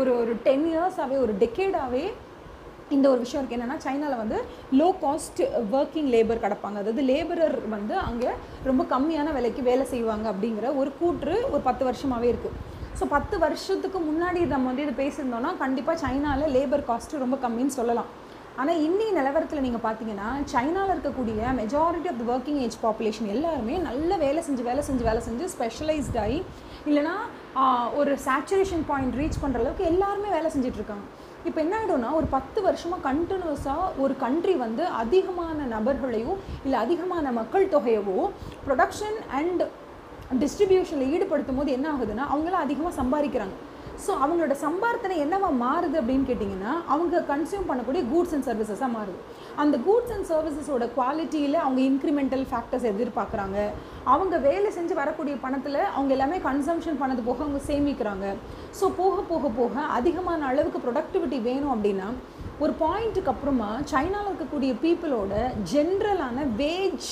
[0.00, 2.04] ஒரு ஒரு டென் இயர்ஸாகவே ஒரு டெக்கேடாகவே
[2.94, 4.38] இந்த ஒரு விஷயம் இருக்குது என்னென்னா சைனாவில் வந்து
[4.80, 5.40] லோ காஸ்ட்
[5.78, 6.76] ஒர்க்கிங் லேபர் கிடப்பாங்க.
[6.82, 8.30] அதாவது லேபரர் வந்து அங்கே
[8.68, 12.58] ரொம்ப கம்மியான விலைக்கு வேலை செய்வாங்க அப்படிங்கிற ஒரு கூற்று ஒரு பத்து வருஷமாகவே இருக்குது
[12.98, 18.10] ஸோ பத்து வருஷத்துக்கு முன்னாடி நம்ம வந்து இது பேசியிருந்தோம்னா கண்டிப்பாக சைனாவில் லேபர் காஸ்ட்டு ரொம்ப கம்மின்னு சொல்லலாம்.
[18.62, 24.16] ஆனால் இன்றைய நிலவரத்தில் நீங்கள் பார்த்தீங்கன்னா சைனாவில் இருக்கக்கூடிய majority of the working age population எல்லாருமே நல்ல
[24.24, 26.38] வேலை செஞ்சு வேலை செஞ்சு வேலை செஞ்சு ஸ்பெஷலைஸ்ட் ஆகி
[26.90, 27.14] இல்லைனா
[28.00, 31.06] ஒரு சேச்சுரேஷன் பாயிண்ட் ரீச் பண்ணுற அளவுக்கு எல்லாருமே வேலை செஞ்சிட்ருக்காங்க
[31.48, 36.32] இப்போ என்ன ஆகிடும்னா ஒரு பத்து வருஷமாக கண்டினியூஸாக ஒரு கண்ட்ரி வந்து அதிகமான நபர்களையோ
[36.66, 38.18] இல்லை அதிகமான மக்கள் தொகையவோ
[38.66, 39.62] ப்ரொடக்ஷன் அண்ட்
[40.42, 43.56] டிஸ்ட்ரிபியூஷனில் ஈடுபடுத்தும் போது என்ன ஆகுதுன்னா அவங்களாம் அதிகமாக சம்பாதிக்கிறாங்க.
[44.04, 49.18] ஸோ அவங்களோட சம்பார்த்தனை என்னவா மாறுது அப்படின்னு கேட்டிங்கன்னா அவங்க கன்சியூம் பண்ணக்கூடிய கூட்ஸ் அண்ட் சர்வீசஸாக மாறுது.
[49.62, 53.58] அந்த கூட்ஸ் அண்ட் சர்வீசஸோட குவாலிட்டியில் அவங்க இன்க்ரிமெண்டல் ஃபேக்டர்ஸ் எதிர்பார்க்குறாங்க.
[54.12, 58.26] அவங்க வேலை செஞ்சு வரக்கூடிய பணத்தில் அவங்க எல்லாமே கன்சம்ஷன் பண்ணது போக அவங்க சேமிக்கிறாங்க.
[58.78, 62.08] ஸோ போக போக போக அதிகமான அளவுக்கு ப்ரொடக்டிவிட்டி வேணும் அப்படின்னா
[62.64, 65.34] ஒரு பாயிண்ட்டுக்கு அப்புறமா சைனாவில் இருக்கக்கூடிய பீப்புளோட
[65.74, 67.08] ஜென்ரலான வேஜ்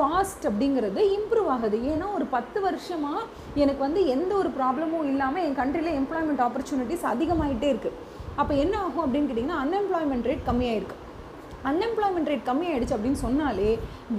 [0.00, 1.78] காஸ்ட் அப்படிங்கிறது இம்ப்ரூவ் ஆகுது.
[1.92, 3.26] ஏன்னா ஒரு பத்து வருஷமாக
[3.62, 7.98] எனக்கு வந்து எந்த ஒரு ப்ராப்ளமும் இல்லாமல் என் கண்ட்ரியில் எம்ப்ளாய்மெண்ட் ஆப்பர்ச்சுனிட்டிஸ் அதிகமாகிட்டே இருக்குது
[8.40, 10.98] அப்போ என்ன ஆகும் அப்படின்னு கேட்டிங்கன்னா அன்எம்ப்ளாய்மெண்ட் ரேட் கம்மியாயிருக்கு.
[11.70, 13.70] அன்எம்ப்ளாய்மெண்ட் ரேட் கம்மியாயிடுச்சு அப்படின்னு சொன்னாலே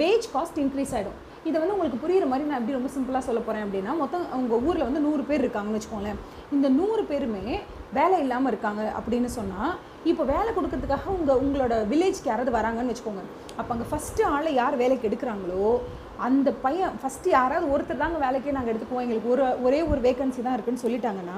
[0.02, 3.66] வேஜ் காஸ்ட் இன்க்ரீஸ் ஆகிடும் இதை வந்து உங்களுக்கு புரியுற மாதிரி நான் எப்படி ரொம்ப சிம்பிளாக சொல்ல போகிறேன்
[3.66, 6.20] அப்படின்னா மொத்தம் உங்கள் ஊரில் வந்து நூறு பேர் இருக்காங்கன்னு வச்சுக்கோங்களேன்.
[6.52, 7.60] இந்த நூறு பேருமே
[7.98, 9.74] வேலை இல்லாமல் இருக்காங்க அப்படின்னு சொன்னால்
[10.12, 13.24] இப்போ வேலை கொடுக்கறதுக்காக உங்கள் உங்களோட வில்லேஜ்க்கு யாராவது வராங்கன்னு வச்சுக்கோங்க.
[13.60, 15.68] அப்போ அங்கே ஃபஸ்ட்டு ஆளை யார் வேலைக்கு எடுக்கிறாங்களோ
[16.26, 19.06] அந்த பையன் ஃபஸ்ட்டு யாராவது ஒருத்தர் தாங்க வேலைக்கே நாங்கள் எடுத்துக்குவோம்.
[19.06, 21.38] எங்களுக்கு ஒரு ஒரே ஒரு வேகன்சி தான் இருக்குன்னு சொல்லிட்டாங்கன்னா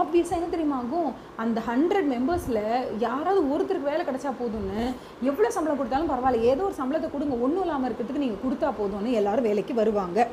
[0.00, 1.10] ஆப்வியஸாக என்ன தெரியுமா ஆகும்?
[1.44, 2.64] அந்த ஹண்ட்ரட் மெம்பர்ஸில்
[3.06, 4.82] யாராவது ஒருத்தருக்கு வேலை கிடச்சா போதும்னு
[5.30, 6.50] எவ்வளோ சம்பளம் கொடுத்தாலும் பரவாயில்ல.
[6.52, 7.36] ஏதோ ஒரு சம்பளத்தை கொடுங்க.
[7.46, 10.28] ஒன்றும் இல்லாமல் இருக்கிறதுக்கு நீங்கள் கொடுத்தா போதும்னு எல்லோரும் வேலைக்கு வருவாங்க.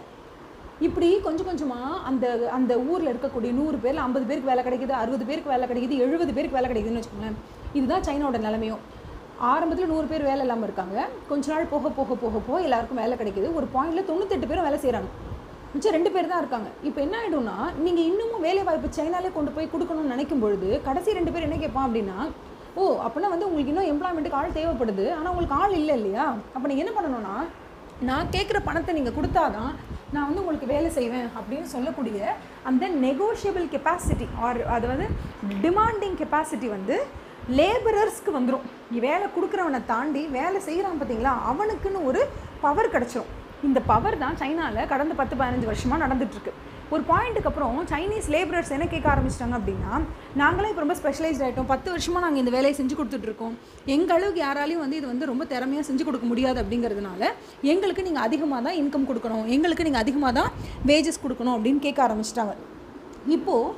[0.86, 5.51] இப்படி கொஞ்சம் கொஞ்சமாக அந்த அந்த ஊரில் இருக்கக்கூடிய நூறு பேரில் ஐம்பது பேருக்கு வேலை கிடைக்குது அறுபது பேருக்கு
[5.53, 7.38] வேலை கிடைக்குது எழுபது பேருக்கு வேலை கிடைக்குதுன்னு வச்சுக்கோங்களேன்.
[7.77, 8.82] இதுதான் சைனாவோட நிலைமையும்.
[9.51, 10.98] ஆரம்பத்தில் நூறு பேர் வேலை இல்லாமல் இருக்காங்க.
[11.29, 13.48] கொஞ்ச நாள் போக போக போக போக எல்லாருக்கும் வேலை கிடைக்குது.
[13.60, 15.10] ஒரு பாயிண்டில் தொண்ணூத்தெட்டு பேரும் வேலை செய்கிறாங்க
[15.74, 16.70] மிச்சம் ரெண்டு பேர் தான் இருக்காங்க.
[16.88, 21.34] இப்போ என்ன ஆகிடும்னா நீங்கள் இன்னமும் வேலை வாய்ப்பு சைனாலே கொண்டு போய் கொடுக்கணும்னு நினைக்கும் பொழுது கடைசி ரெண்டு
[21.34, 22.17] பேர் என்ன கேட்பான் அப்படின்னா
[22.79, 25.05] ஓ அப்படின்னா வந்து உங்களுக்கு இன்னும் எம்ப்ளாய்மெண்ட்டுக்கு ஆள் தேவைப்படுது.
[25.17, 26.25] ஆனால் உங்களுக்கு ஆள் இல்லை இல்லையா?
[26.55, 27.36] அப்போ நீங்கள் என்ன பண்ணணும்னா
[28.01, 29.73] நான் கேட்குற பணத்தை நீங்கள் கொடுத்தாதான்
[30.11, 35.07] நான் வந்து உங்களுக்கு வேலை செய்வேன் அப்படின்னு சொல்லக்கூடிய அந்த நெகோஷியபிள் கெப்பாசிட்டி ஆர் அது வந்து
[35.61, 37.05] டிமாண்டிங் கெப்பாசிட்டி வந்து
[37.49, 42.29] லேபரர்ஸ்க்கு வந்துடும் வேலை கொடுக்குறவனை தாண்டி வேலை செய்கிறான் பார்த்தீங்களா அவனுக்குன்னு ஒரு
[42.61, 43.31] பவர் கிடச்சிரும்.
[43.63, 46.53] இந்த பவர் தான் சைனாவில் கடந்த பத்து பதினஞ்சு வருஷமாக நடந்துகிட்ருக்கு
[46.93, 49.91] ஒரு பாயிண்ட்டுக்கு அப்புறம் சைனீஸ் லேபரர்ஸ் என்ன கேட்க ஆரம்பிச்சிட்டாங்க அப்படின்னா
[50.41, 53.55] நாங்களே இப்போ ரொம்ப ஸ்பெஷலைஸ்ட் ஆகிட்டோம் பத்து வருஷமாக நாங்கள் இந்த வேலையை செஞ்சு கொடுத்துட்ருக்கோம்
[53.95, 57.31] எங்கள் அளவுக்கு யாராலையும் வந்து இது வந்து ரொம்ப திறமையாக செஞ்சு கொடுக்க முடியாது அப்படிங்கிறதுனால
[57.73, 59.45] எங்களுக்கு நீங்கள் அதிகமாக தான் இன்கம் கொடுக்கணும்.
[59.55, 60.51] எங்களுக்கு நீங்கள் அதிகமாக தான்
[60.91, 62.55] வேஜஸ் கொடுக்கணும் அப்படின்னு கேட்க ஆரம்பிச்சிட்டாங்க.
[63.37, 63.73] இப்போது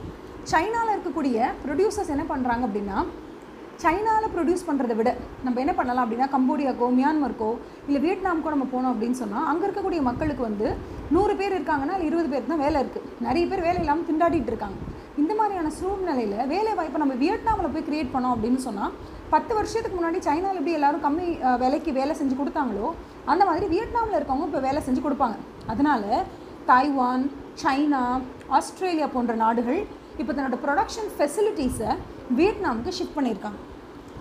[0.53, 2.97] சைனாவில் இருக்கக்கூடிய ப்ரொடியூசர்ஸ் என்ன பண்ணுறாங்க அப்படின்னா
[3.84, 5.10] சைனாவில் ப்ரொடியூஸ் பண்ணுறதை விட
[5.46, 7.50] நம்ம என்ன பண்ணலாம் அப்படின்னா கம்போடியாக்கோ மியான்மர்க்கோ
[7.88, 10.67] இல்லை வியட்நாம்க்கோ நம்ம போனோம் அப்படின்னு சொன்னால் அங்கே இருக்கக்கூடிய மக்களுக்கு வந்து
[11.15, 14.77] நூறு பேர் இருக்காங்கன்னா இருபது பேருக்கு தான் வேலை இருக்குது நிறைய பேர் வேலை இல்லாமல் திண்டாடிட்டு இருக்காங்க.
[15.22, 18.96] இந்த மாதிரியான சூழ்நிலையில் வேலை வாய்ப்பை நம்ம வியட்நாமில் போய் கிரியேட் பண்ணோம் அப்படின்னு சொன்னால்
[19.36, 21.27] பத்து வருஷத்துக்கு முன்னாடி சைனாவில் எப்படி எல்லாரும் கம்மி
[21.63, 22.89] விலைக்கு வேலை செஞ்சு கொடுத்தாங்களோ
[23.31, 25.38] அந்த மாதிரி வியட்நாமில் இருக்கவங்க இப்போ வேலை செஞ்சு கொடுப்பாங்க.
[25.72, 26.12] அதனால்
[26.72, 27.25] தாய்வான்
[27.63, 28.03] சைனா
[28.57, 29.81] ஆஸ்திரேலியா போன்ற நாடுகள்
[30.22, 31.91] இப்போ தன்னோட ப்ரொடக்ஷன் ஃபெசிலிட்டிஸை
[32.39, 33.60] வியட்நாமுக்கு ஷிஃப்ட் பண்ணியிருக்காங்க.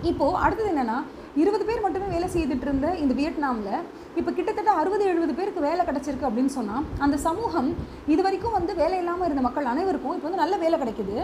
[0.09, 0.97] இப்போது அடுத்தது என்னென்னா
[1.41, 3.73] இருபது பேர் மட்டுமே வேலை செய்துட்டு இருந்த இந்த வியட்நாமில்
[4.19, 7.69] இப்போ கிட்டத்தட்ட அறுபது எழுபது பேருக்கு வேலை கிடச்சிருக்கு அப்படின்னு சொன்னால் அந்த சமூகம்
[8.13, 11.17] இது வரைக்கும் வந்து வேலை இல்லாமல் இருந்த மக்கள் அனைவருக்கும் இப்போ வந்து நல்ல வேலை கிடைக்குது.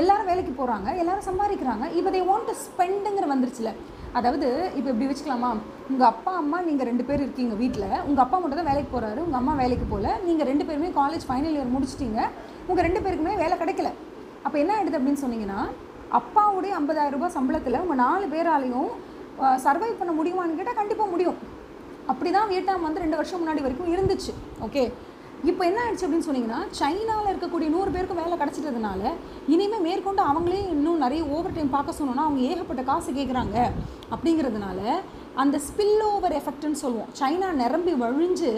[0.00, 1.86] எல்லாரும் வேலைக்கு போகிறாங்க எல்லாரும் சம்பாதிக்கிறாங்க.
[1.98, 3.72] இப்போ தே வாண்ட் டு ஸ்பெண்டுங்கிற வந்துருச்சுல.
[4.18, 5.50] அதாவது இப்போ இப்படி வச்சுக்கலாமா?
[5.92, 9.40] உங்கள் அப்பா அம்மா நீங்கள் ரெண்டு பேர் இருக்கீங்க வீட்டில் உங்கள் அப்பா மட்டும் தான் வேலைக்கு போகிறாரு உங்கள்
[9.40, 12.20] அம்மா வேலைக்கு போகல நீங்கள் ரெண்டு பேருமே காலேஜ் ஃபைனல் இயர் முடிச்சிட்டீங்க.
[12.70, 13.90] உங்கள் ரெண்டு பேருக்குமே வேலை கிடைக்கல.
[14.46, 15.60] அப்போ என்ன ஆகிடுது அப்படின்னு சொன்னீங்கன்னா
[16.18, 18.90] அப்பாவுடைய 50000 ரூபாய் சம்பளத்தில் உங்கள் நாலு பேராலையும்
[19.64, 21.38] சர்வை பண்ண முடியுமான்னு கேட்டால் கண்டிப்பாக முடியும்.
[22.12, 24.32] அப்படி தான் வியட்நாம் வந்து ரெண்டு வருஷம் முன்னாடி வரைக்கும் இருந்துச்சு.
[24.66, 24.84] ஓகே
[25.50, 29.10] இப்போ என்ன ஆயிடுச்சு அப்படின்னு சொன்னீங்கன்னா சைனாவில் இருக்கக்கூடிய நூறு பேருக்கு வேலை கிடச்சிட்டதுனால
[29.54, 33.56] இனிமேல் மேற்கொண்டு அவங்களே இன்னும் நிறைய ஓவர் டைம் பார்க்க சொன்னோன்னா அவங்க ஏகப்பட்ட காசு கேட்குறாங்க
[34.14, 34.80] அப்படிங்கிறதுனால
[35.42, 37.08] அந்த ஸ்பில் ஓவர் எஃபெக்ட்னு சொல்லுவோம்.
[37.18, 38.50] சைனா நிரம்பி வழிஞ்சு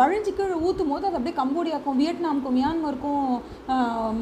[0.00, 3.26] வழிஞ்சு கீழே ஊற்றும் போது அது அப்படியே கம்போடியாக்கும் வியட்நாமுக்கும் மியான்மருக்கும்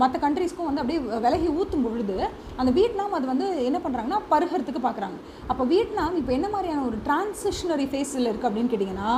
[0.02, 2.16] மற்ற கண்ட்ரீஸ்க்கும் வந்து அப்படியே விலகி ஊற்றும் பொழுது
[2.60, 5.18] அந்த வியட்நாம் அது வந்து என்ன பண்ணுறாங்கன்னா பருகிறதுக்கு பார்க்குறாங்க
[5.52, 9.12] அப்போ வியட்நாம் இப்போ என்ன மாதிரியான ஒரு டிரான்சிஷனரி ஃபேஸில் இருக்குது அப்படின்னு கேட்டிங்கன்னா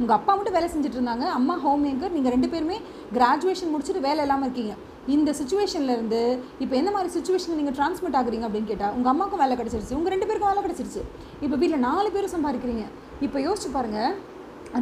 [0.00, 2.78] உங்கள் அப்பா மட்டும் வேலை செஞ்சுட்டு இருந்தாங்க அம்மா ஹோம் மேக்கர் நீங்கள் ரெண்டு பேருமே
[3.18, 4.74] கிராஜுவேஷன் முடிச்சுட்டு வேலை இல்லாமல் இருக்கீங்க.
[5.14, 6.20] இந்த சுச்சுவேஷன்லேருந்து
[6.62, 10.28] இப்போ என்ன மாதிரி சுச்சுவேஷன் நீங்கள் ட்ரான்ஸ்மிட் ஆகுறீங்க அப்படின்னு கேட்டால் உங்கள் அம்மாவுக்கும் வேலை கிடச்சிருச்சு உங்கள் ரெண்டு
[10.28, 11.02] பேருக்கும் வேலை கிடச்சிருச்சு.
[11.44, 12.84] இப்போ வீட்டில் நாலு பேரும் சம்பாதிக்கிறீங்க.
[13.28, 14.12] இப்போ யோசிச்சு பாருங்கள்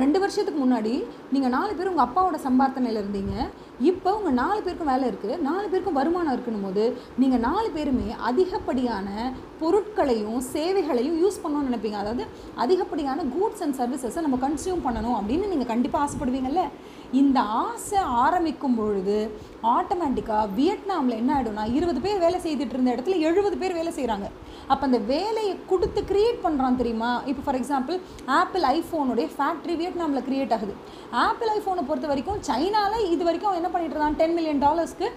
[0.03, 0.93] ரெண்டு வருஷத்துக்கு முன்னாடி
[1.35, 3.35] நீங்கள் நாலு பேர் உங்கள் அப்பாவோட சம்பார்த்தனையில் இருந்தீங்க.
[3.91, 6.85] இப்போ உங்கள் நாலு பேருக்கும் வேலை இருக்குது நாலு பேருக்கும் வருமானம் இருக்குன்னும் போது
[7.23, 9.09] நீங்கள் நாலு பேருமே அதிகப்படியான
[9.63, 11.99] பொருட்களையும் சேவைகளையும் யூஸ் பண்ணணும்னு நினைப்பீங்க.
[12.03, 12.27] அதாவது
[12.65, 16.65] அதிகப்படியான கூட்ஸ் அண்ட் சர்வீசஸை நம்ம கன்சியூம் பண்ணணும் அப்படின்னு நீங்கள் கண்டிப்பாக ஆசைப்படுவீங்கல்ல?
[17.19, 19.17] இந்த ஆசை ஆரம்பிக்கும் பொழுது
[19.77, 24.27] ஆட்டோமேட்டிக்காக வியட்நாமில் என்ன ஆகிடும்னா இருபது பேர் வேலை செய்துட்டு இருந்த இடத்துல எழுபது பேர் வேலை செய்கிறாங்க
[24.73, 27.11] அப்போ அந்த வேலையை கொடுத்து க்ரியேட் பண்ணுறான் தெரியுமா?
[27.31, 27.97] இப்போ ஃபார் எக்ஸாம்பிள்
[28.41, 30.75] ஆப்பிள் ஐஃபோனுடைய ஃபேக்ட்ரி வியட்நாமில் க்ரியேட் ஆகுது.
[31.27, 34.19] ஆப்பிள் ஐஃபோனை பொறுத்த வரைக்கும் சைனாவில் இது வரைக்கும் அவன் என்ன பண்ணிட்டு இருந்தான்?
[34.21, 35.09] டென் மில்லியன் டாலர்ஸ்க்கு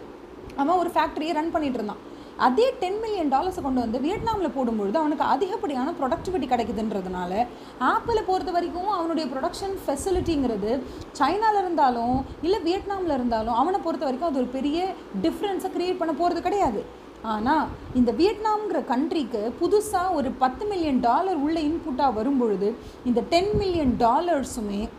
[0.62, 2.02] அவன் ஒரு ஃபேக்ட்ரியை ரன் பண்ணிட்டு இருந்தான்.
[2.40, 7.32] அதே டென் மில்லியன் டாலர்ஸை கொண்டு வந்து வியட்நாமில் போடும்பொழுது அவனுக்கு அதிகப்படியான ப்ரொடக்டிவிட்டி கிடைக்குதுன்றதுனால
[7.80, 10.72] ஆப்பிளை பொறுத்த வரைக்கும் அவனுடைய ப்ரொடக்ஷன் ஃபெசிலிட்டிங்கிறது
[11.14, 16.42] சைனாவில் இருந்தாலும் இல்லை வியட்நாமில் இருந்தாலும் அவனை பொறுத்த வரைக்கும் அது ஒரு பெரிய டிஃப்ரென்ஸை க்ரியேட் பண்ண போகிறது
[16.42, 16.84] கிடையாது.
[17.24, 23.94] ஆனால் இந்த வியட்நாம்ங்கிற கண்ட்ரிக்கு புதுசாக ஒரு பத்து மில்லியன் டாலர் உள்ள இன்புட்டாக வரும்பொழுது இந்த டென் மில்லியன்
[24.00, 24.90] டாலர்ஸுமே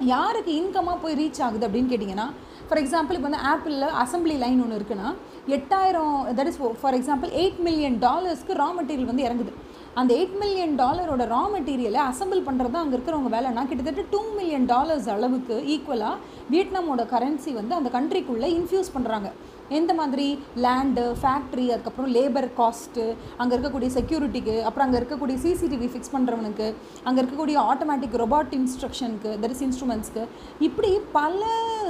[0.00, 2.28] யாருக்கு இன்கமாக போய் ரீச் ஆகுது அப்படின்னு கேட்டிங்கன்னா
[2.68, 5.14] ஃபார் எக்ஸாம்பிள் இப்போ வந்து ஆப்பிளில் அசம்பிளி லைன் ஒன்று இருக்குன்னா
[5.48, 9.52] எட்டாயிரம் that is for example eight million டாலர்ஸ்க்கு raw material வந்து இறங்குது.
[9.94, 14.64] அந்த எயிட் மில்லியன் டாலரோட ரா மெட்டீரியலை அசம்பிள் பண்ணுறது தான் அங்கே இருக்கிறவங்க வேலைனா கிட்டத்தட்ட டூ மில்லியன்
[14.64, 16.16] டாலர்ஸ் அளவுக்கு ஈக்குவலாக
[16.50, 19.28] வியட்நாமோட கரன்சி வந்து அந்த கண்ட்ரிக்குள்ளே இன்ஃப்யூஸ் பண்ணுறாங்க
[19.68, 20.38] எந்த மாதிரி?
[20.56, 27.20] லேண்டு ஃபேக்ட்ரி அதுக்கப்புறம் லேபர் காஸ்ட்டு அங்கே இருக்கக்கூடிய செக்யூரிட்டிக்கு அப்புறம் அங்கே இருக்கக்கூடிய சிசிடிவி ஃபிக்ஸ் பண்ணுறவனுக்கு அங்கே
[27.22, 30.24] இருக்கக்கூடிய ஆட்டோமேட்டிக் ரொபாட் இன்ஸ்ட்ரக்ஷனுக்கு தட் இஸ் இன்ஸ்ட்ருமெண்ட்ஸ்க்கு
[30.58, 31.40] இப்படி பல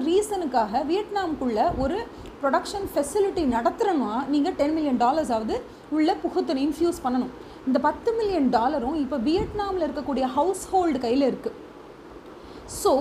[0.07, 2.07] ரீசனுக்காக வியட்நாம்குள்ளே ஒரு
[2.45, 5.57] ப்ரொடக்ஷன் ஃபெசிலிட்டி நடத்துகிறோன்னா நீங்கள் டென் மில்லியன் டாலர்ஸ் ஆகுது
[5.97, 7.35] உள்ளே புகுத்தணும் இன்ஃப்யூஸ் பண்ணணும்.
[7.69, 11.61] இந்த பத்து மில்லியன் டாலரும் இப்போ வியட்நாமில் இருக்கக்கூடிய ஹவுஸ் ஹோல்டு கையில் இருக்குது
[12.83, 12.93] so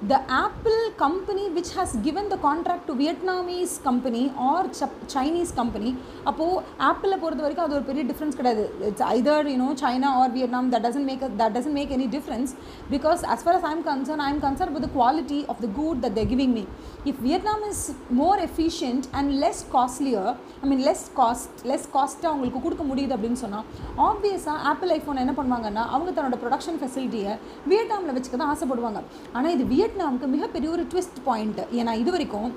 [0.00, 4.66] the Apple company which has given the contract to Vietnamese company or
[5.14, 5.90] Chinese company
[6.30, 8.64] அப்போது ஆப்பிளில் பொறுத்த வரைக்கும் அது ஒரு பெரிய டிஃப்ரென்ஸ் கிடையாது.
[8.88, 12.52] It's either you know China or Vietnam that doesn't make that doesn't make any difference
[12.92, 16.16] because as far as concern I am concern with the quality of the good that
[16.18, 16.64] they're giving me
[17.12, 17.82] if Vietnam is
[18.20, 20.30] more efficient and less costlier
[20.62, 23.66] I mean less cost less காஸ்ட்டாக அவங்களுக்கு கொடுக்க முடியுது அப்படின்னு சொன்னால்
[24.08, 27.34] ஆப்வியஸாக apple iPhone என்ன பண்ணுவாங்கன்னா அவங்க தன்னோட ப்ரொடக்ஷன் ஃபெசிலிட்டியை
[27.72, 29.02] வியட்நாமில் வச்சுக்க தான் ஆசைப்படுவாங்க.
[29.32, 32.48] ஆனால் இது வியட் வியட்நாமுக்கு மிகப்பெரிய ஒரு ட்விஸ்ட் பாயிண்ட் ஏன்னா இது வரைக்கும்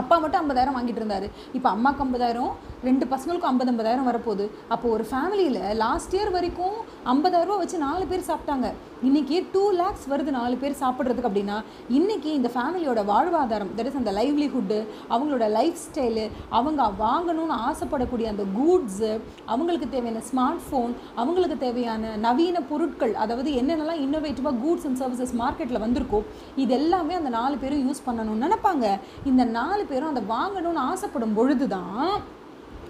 [0.00, 1.26] அப்பா மட்டும் ஐம்பதாயிரம் வாங்கிட்டு இருந்தார்.
[1.56, 2.50] இப்போ அம்மாக்கு ஐம்பதாயிரம்
[2.86, 4.44] ரெண்டு பசங்களுக்கும் ஐம்பது ஐம்பதாயிரம் வரப்போகுது.
[4.74, 6.76] அப்போ ஒரு ஃபேமிலியில் லாஸ்ட் இயர் வரைக்கும்
[7.12, 8.68] ஐம்பதாயிரரூபா வச்சு நாலு பேர் சாப்பிட்டாங்க.
[9.08, 11.56] இன்றைக்கி டூ லேக்ஸ் வருது நாலு பேர் சாப்பிட்றதுக்கு அப்படின்னா
[11.98, 14.78] இன்றைக்கி இந்த ஃபேமிலியோட வாழ்வாதாரம் தட் இஸ் அந்த லைவ்லிஹுட்டு
[15.14, 16.26] அவங்களோட லைஃப் ஸ்டைலு
[16.58, 19.10] அவங்க வாங்கணும்னு ஆசைப்படக்கூடிய அந்த கூட்ஸு
[19.54, 25.84] அவங்களுக்கு தேவையான ஸ்மார்ட் ஃபோன் அவங்களுக்கு தேவையான நவீன பொருட்கள் அதாவது என்னென்னலாம் இன்னோவேட்டிவாக கூட்ஸ் அண்ட் சர்வீசஸ் மார்க்கெட்டில்
[25.86, 26.22] வந்திருக்கோ
[26.64, 28.86] இது எல்லாமே அந்த நாலு பேரும் யூஸ் பண்ணணும்னு நினைப்பாங்க.
[29.32, 32.16] இந்த நாலு பேரும் அதை வாங்கணும்னு ஆசைப்படும் பொழுது தான்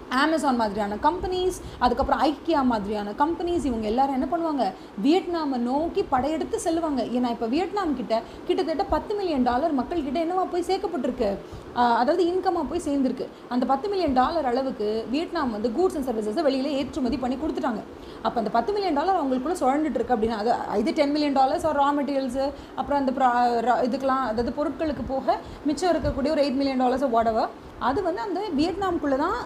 [0.09, 4.73] அமேசான் மாதிரியான கம்பெனிஸ் அதுக்கப்புறம் ஐக்கியா மாதிரியான கம்பெனிஸ் இவங்க எல்லாரும் என்ன பண்ணுவாங்க?
[5.03, 7.01] வியட்நாமை நோக்கி படையெடுத்து செல்லுவாங்க.
[7.01, 11.37] ஏன்னா இப்போ வியட்நாம் கிட்ட கிட்டத்தட்ட பத்து மில்லியன் டாலர் மக்கள் கிட்ட என்னவா போய் சேர்க்கப்பட்டிருக்கு?
[11.73, 13.27] அதாவது இன்கமாக போய் சேர்ந்துருக்கு.
[13.49, 17.83] அந்த பத்து மில்லியன் டாலர் அளவுக்கு வியட்நாம் வந்து கூட்ஸ் அண்ட் சர்வீசஸை வெளியில் ஏற்றுமதி பண்ணி கொடுத்துட்டாங்க.
[18.21, 21.77] அப்போ அந்த பத்து மில்லியன் டாலர் அவங்களுக்குள்ள சுழண்டுட்டு இருக்கு அப்படின்னா அது இது ten million dollars or
[21.77, 27.03] raw materials அப்புறம் அந்த ப்ரா- ர- அதாவது பொருட்களுக்கு போக மிச்சம் இருக்கக்கூடிய ஒரு எயிட் மில்லியன் டாலர்ஸ்
[27.03, 27.45] உடவை
[27.87, 29.39] அது வந்து அந்த வியட்நாம்குள்ளே தான்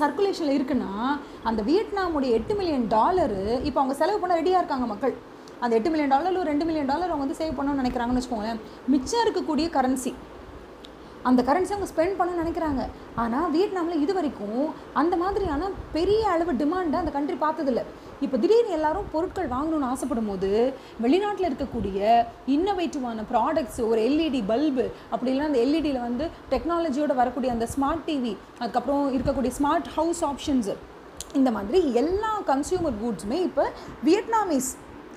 [0.00, 0.92] சர்க்குலேஷனில் இருக்குன்னா
[1.48, 5.14] அந்த வியட்நாமுடைய எட்டு மில்லியன் டாலரு இப்போ அவங்க செலவு பண்ண ரெடியாக இருக்காங்க மக்கள்.
[5.64, 8.60] அந்த எட்டு மில்லியன் டாலர் ஒரு ரெண்டு மில்லியன் டாலர் அவங்க வந்து சேவ் பண்ணணும்னு நினைக்கிறாங்கன்னு வச்சுக்கோங்களேன்.
[8.94, 10.12] மிச்சம் இருக்கக்கூடிய கரன்சி
[11.28, 12.82] அந்த கரன்சி அவங்க ஸ்பெண்ட் பண்ண நினைக்கிறாங்க.
[13.22, 14.66] ஆனால் வியட்நாமில் இது வரைக்கும்
[15.00, 17.82] அந்த மாதிரியான பெரிய அளவு டிமாண்டை அந்த கண்ட்ரி பார்த்ததில்ல.
[18.24, 20.50] இப்போ திடீர்னு எல்லாரும் பொருட்கள் வாங்கணும்னு ஆசைப்படும் போது
[21.04, 22.00] வெளிநாட்டில் இருக்கக்கூடிய
[22.56, 29.04] இன்னோவேட்டிவான ப்ராடக்ட்ஸ் ஒரு எல்இடி பல்பு அப்படி அந்த எல்இடியில் வந்து டெக்னாலஜியோட வரக்கூடிய அந்த ஸ்மார்ட் டிவி அதுக்கப்புறம்
[29.16, 30.76] இருக்கக்கூடிய ஸ்மார்ட் ஹவுஸ் ஆப்ஷன்ஸு
[31.38, 33.64] இந்த மாதிரி எல்லா கன்சியூமர் கூட்ஸுமே இப்போ
[34.08, 34.70] வியட்நாமீஸ்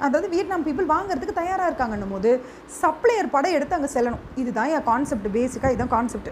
[0.03, 2.31] அதாவது வியட்நாம் பீப்புள் வாங்குறதுக்கு தயாராக இருக்காங்கன்னும் போது
[2.81, 4.23] சப்ளையர் படம் எடுத்து அங்கே செல்லணும்.
[4.43, 6.31] இதுதான் என் கான்செப்ட் பேசிக்காக இதுதான் கான்செப்ட்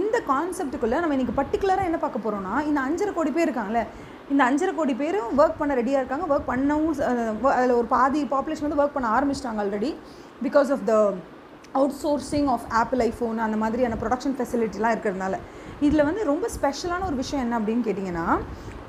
[0.00, 3.82] இந்த கான்செப்ட்டுக்குள்ளே நம்ம இன்றைக்கி பர்டிகுலராக என்ன பார்க்க போகிறோம்னா இந்த அஞ்சரை கோடி பேர் இருக்காங்களே
[4.32, 6.26] இந்த அஞ்சரை கோடி பேரும் ஒர்க் பண்ண ரெடியாக இருக்காங்க.
[6.32, 6.94] ஒர்க் பண்ணவும்
[7.56, 9.90] அதில் ஒரு பாதி பாப்புலேஷன் வந்து ஒர்க் பண்ண ஆரம்பிச்சிட்டாங்க already
[10.46, 10.94] because of the
[12.02, 15.34] outsourcing of Apple iPhone அந்த மாதிரியான ப்ரொடக்ஷன் ஃபெசிலிட்டிலாம் இருக்கிறதுனால.
[15.86, 18.26] இதில் வந்து ரொம்ப ஸ்பெஷலான ஒரு விஷயம் என்ன அப்படின்னு கேட்டிங்கன்னா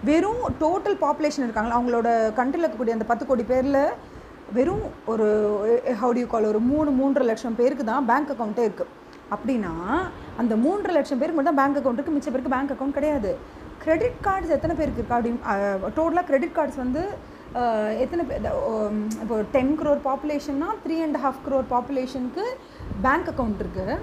[0.08, 2.10] வெறும் டோட்டல் பாப்புலேஷன் இருக்காங்களா அவங்களோட
[2.40, 3.82] கண்ட்ரியில் இருக்கக்கூடிய அந்த பத்து கோடி பேரில்
[4.58, 5.28] வெறும் ஒரு
[6.02, 8.92] ஹவுடியூ கால் ஒரு மூணு மூன்றரை லட்சம் பேருக்கு தான் பேங்க் அக்கௌண்ட்டே இருக்குது
[9.36, 9.74] அப்படின்னா
[10.42, 13.32] அந்த மூன்றரை லட்சம் பேருக்கு மட்டும் தான் பேங்க் அக்கௌண்ட் இருக்குது மிச்ச பேருக்கு பேங்க் அக்கௌண்ட் கிடையாது.
[13.84, 15.18] கிரெடிட் கார்ட்ஸ் எத்தனை பேருக்கு இருக்கா?
[15.18, 17.04] அப்படின்னு டோட்டலாக கிரெடிட் கார்ட்ஸ் வந்து
[18.04, 18.44] எத்தனை பேர்
[19.24, 22.46] இப்போ டென் க்ரோர் பாப்புலேஷன்னா த்ரீ அண்ட் ஹாஃப் க்ரோர் பாப்புலேஷனுக்கு
[23.06, 23.96] பேங்க் அக்கௌண்ட் இருக்குது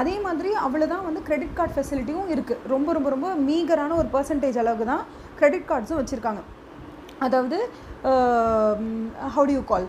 [0.00, 4.86] அதே மாதிரி அவ்வளோதான் வந்து கிரெடிட் கார்டு ஃபெசிலிட்டியும் இருக்குது ரொம்ப ரொம்ப ரொம்ப மீகரான ஒரு பர்சன்டேஜ் அளவுக்கு
[4.92, 5.04] தான்
[5.40, 6.42] கிரெடிட் கார்ட்ஸும் வச்சுருக்காங்க.
[7.26, 7.58] அதாவது
[9.36, 9.86] ஹவு யூ கால்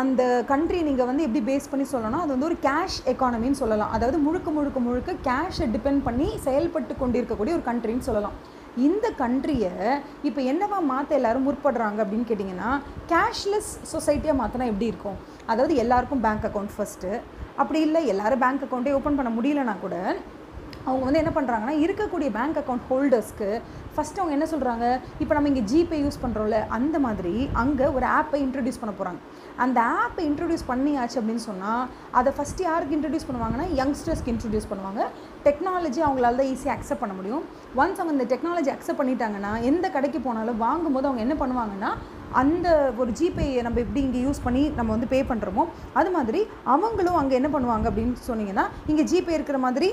[0.00, 3.92] அந்த கண்ட்ரி நீங்கள் வந்து எப்படி பேஸ் பண்ணி சொல்லணும் அது வந்து ஒரு கேஷ் எக்கானமின்னு சொல்லலாம்.
[3.96, 8.36] அதாவது முழுக்க முழுக்க முழுக்க கேஷை டிபெண்ட் பண்ணி செயல்பட்டு கொண்டிருக்கக்கூடிய ஒரு கண்ட்ரின்னு சொல்லலாம்.
[8.86, 9.72] இந்த கண்ட்ரியை
[10.28, 12.70] இப்போ என்னவா மாற்ற எல்லாரும் முற்படுறாங்க அப்படின்னு கேட்டிங்கன்னா
[13.12, 15.18] கேஷ்லெஸ் சொசைட்டியாக மாற்றினா எப்படி இருக்கும்?
[15.52, 17.10] அதாவது எல்லாருக்கும் பேங்க் அக்கௌண்ட் ஃபஸ்ட்டு
[17.62, 19.96] அப்படி இல்லை எல்லாரும் பேங்க் அக்கௌண்ட்டே ஓப்பன் பண்ண முடியலனா கூட
[20.86, 23.50] அவங்க வந்து என்ன பண்ணுறாங்கன்னா இருக்கக்கூடிய பேங்க் அக்கௌண்ட் ஹோல்டர்ஸ்க்கு
[23.94, 24.84] ஃபஸ்ட்டு அவங்க என்ன சொல்கிறாங்க
[25.22, 29.20] இப்போ நம்ம இங்கே ஜிபே யூஸ் பண்ணுறோம்ல அந்த மாதிரி அங்கே ஒரு ஆப்பை இன்ட்ரடியூஸ் பண்ண போகிறாங்க
[29.64, 31.82] அந்த ஆப்பை இன்ட்ரடியூஸ் பண்ணியாச்சு அப்படின்னு சொன்னால்
[32.18, 35.02] அதை ஃபஸ்ட்டு யாருக்கு இன்ட்ரடியூஸ் பண்ணுவாங்கன்னா யங்ஸ்டர்ஸ்க்கு இன்ட்ரடியூஸ் பண்ணுவாங்க.
[35.46, 37.42] டெக்னாலஜி அவங்களால தான் ஈஸியாக அக்செப்ட் பண்ண முடியும்.
[37.80, 41.90] ஒன்ஸ் அவங்க இந்த டெக்னாலஜி அக்செப்ட் பண்ணிட்டாங்கன்னா எந்த கடைக்கு போனாலும் வாங்கும்போது அவங்க என்ன பண்ணுவாங்கன்னா
[42.42, 42.68] அந்த
[43.00, 45.64] ஒரு ஜிபேயை நம்ம எப்படி இங்கே யூஸ் பண்ணி நம்ம வந்து பே பண்ணுறோமோ
[46.00, 46.40] அது மாதிரி
[46.74, 49.90] அவங்களும் அங்கே என்ன பண்ணுவாங்க அப்படின்னு சொன்னீங்கன்னா இங்கே ஜிபே இருக்கிற மாதிரி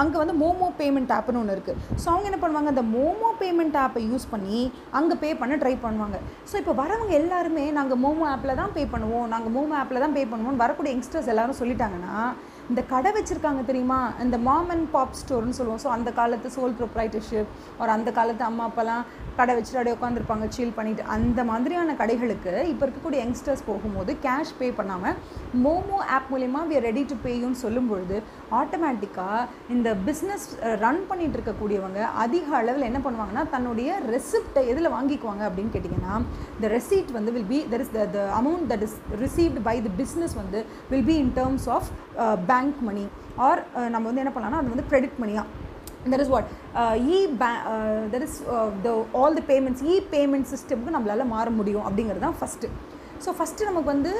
[0.00, 2.70] அங்கே வந்து மோமோ பேமெண்ட் ஆப்னு ஒன்று இருக்குது ஸோ அவங்க என்ன பண்ணுவாங்க?
[2.74, 4.60] அந்த மோமோ பேமெண்ட் ஆப்பை யூஸ் பண்ணி
[4.98, 6.18] அங்கே பே பண்ண ட்ரை பண்ணுவாங்க.
[6.50, 9.28] ஸோ இப்போ வரவங்க எல்லாருமே நாங்கள் மோமோ ஆப்பில் தான் பே பண்ணுவோம்.
[9.34, 12.16] நாங்கள் மோமோ ஆப்பில் தான் பே பண்ணுவோம் வரக்கூடிய யங்ஸ்டர்ஸ் எல்லாரும் சொல்லிட்டாங்கன்னா
[12.70, 14.00] இந்த கடை வச்சுருக்காங்க தெரியுமா?
[14.24, 15.80] இந்த மாம் அண்ட் பாப் ஸ்டோர்னு சொல்லுவோம்.
[15.84, 19.02] ஸோ அந்த காலத்து சோல் ப்ரொப்ரைட்டர்ஷிப் ஒரு அந்த காலத்து அம்மா அப்பாலாம்
[19.38, 21.02] கடை வச்சுட்டு அப்படியே உட்காந்துருப்பாங்க சீல் பண்ணிட்டு.
[21.16, 25.16] அந்த மாதிரியான கடைகளுக்கு இப்போ இருக்கக்கூடிய யங்ஸ்டர்ஸ் போகும்போது கேஷ் பே பண்ணாமல்
[25.64, 28.18] மோமோ ஆப் மூலயமா வி ரெடி டு பேயும் சொல்லும்பொழுது
[28.58, 30.46] ஆட்டோமேட்டிக்காக இந்த பிஸ்னஸ்
[30.80, 36.14] ரன் பண்ணிட்டு இருக்கக்கூடியவங்க அதிக அளவில் என்ன பண்ணுவாங்கன்னா தன்னுடைய ரெசிப்டை எதில் வாங்கிக்குவாங்க அப்படின்னு கேட்டிங்கன்னா
[36.60, 40.36] த ரெசிப்ட் வந்து will be there is the amount that is received by the business
[40.36, 40.60] வந்து
[40.90, 41.90] will be in terms of
[42.46, 43.04] bank money
[43.42, 45.48] or நம்ம வந்து என்ன பண்ணலாம்னா அது வந்து கிரெடிட் மணியாக
[46.06, 46.48] that is what
[47.08, 47.50] e pay
[48.08, 48.38] ba- is
[48.82, 52.70] the all the payments e payment payments சிஸ்டமுக்கு நம்மளால் மாற முடியும் அப்படிங்கிறது தான் ஃபஸ்ட்டு
[53.24, 54.12] ஸோ ஃபஸ்ட்டு நமக்கு வந்து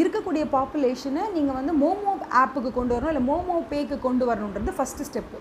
[0.00, 5.38] இருக்கக்கூடிய பாப்புலேஷனை நீங்கள் வந்து மோமோ ஆப்புக்கு கொண்டு வரணும் இல்லை மோமோ பேக்கு கொண்டு வரணுன்றது ஃபஸ்ட்டு ஸ்டெப்பு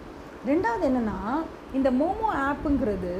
[0.50, 1.18] ரெண்டாவது என்னென்னா
[1.78, 3.12] இந்த மோமோ ஆப்புங்கிறது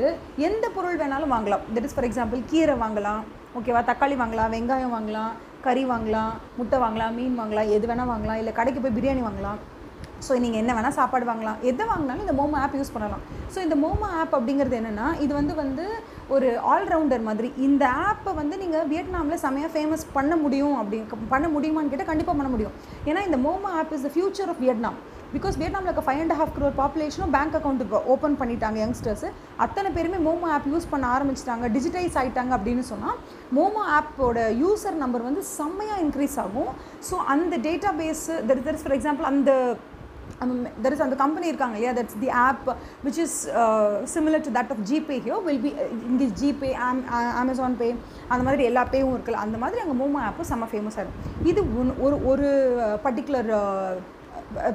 [0.48, 1.64] எந்த பொருள் வேணாலும் வாங்கலாம்.
[1.76, 3.22] தட் இஸ் ஃபார் எக்ஸாம்பிள் கீரை வாங்கலாம்
[3.60, 5.32] ஓகேவா தக்காளி வாங்கலாம் வெங்காயம் வாங்கலாம்
[5.66, 9.60] கறி வாங்கலாம் முட்டை வாங்கலாம் மீன் வாங்கலாம் எது வேணால் வாங்கலாம் இல்லை கடைக்கு போய் பிரியாணி வாங்கலாம்.
[10.26, 11.60] ஸோ நீங்கள் என்ன வேணால் சாப்பாடு வாங்கலாம்.
[11.72, 13.24] எதை வாங்கினாலும் இந்த மோமோ ஆப் யூஸ் பண்ணலாம்.
[13.54, 15.86] ஸோ இந்த மோமோ ஆப் அப்படிங்கிறது என்னென்னா இது வந்து வந்து
[16.36, 17.50] ஒரு ஆல்ரவுண்டர் மாதிரி.
[17.68, 21.00] இந்த ஆப்பை வந்து நீங்கள் வியட்நாமில் செமையாக ஃபேமஸ் பண்ண முடியும் அப்படி
[21.34, 22.78] பண்ண முடியுமான்னு கேட்டால் கண்டிப்பாக பண்ண முடியும்.
[23.10, 25.00] ஏன்னா இந்த MoMo app is the future of Vietnam.
[25.36, 29.24] Because வியட்நாமில் இருக்க ஃபைவ் அண்ட் ஹாஃப் க்ரோர் பாப்புலேஷனும் பேங்க் அக்கௌண்ட் ஓப்பன் பண்ணிட்டாங்க யங்ஸ்டர்ஸ்
[29.64, 33.18] அத்தனை பேருமே மோமோ ஆப் யூஸ் பண்ண ஆரம்பிச்சிட்டாங்க டிஜிட்டைஸ் ஆகிட்டாங்க அப்படின்னு சொன்னால்
[33.58, 36.70] மோமோ ஆப்போட யூசர் நம்பர் வந்து செம்மையாக இன்க்ரீஸ் ஆகும்.
[37.08, 39.52] ஸோ அந்த data base there is for example அந்த
[40.84, 41.94] தெர் இஸ் அந்த கம்பெனி இருக்காங்க இல்லையா?
[41.98, 42.68] That's the app
[43.06, 43.38] which is
[44.14, 45.72] similar to that of GPay here will be
[46.10, 47.02] இங்கே ஜிபே ஆம்
[47.42, 47.90] அமேசான் பே
[48.30, 51.94] அந்த மாதிரி எல்லா பேவும் இருக்குல்ல அந்த மாதிரி அங்கே மோமோ ஆப்பும் செம்ம ஃபேமஸாக இருக்கும் இது ஒன்
[52.06, 52.50] ஒரு ஒரு
[52.84, 53.52] uh, பர்டிகுலர்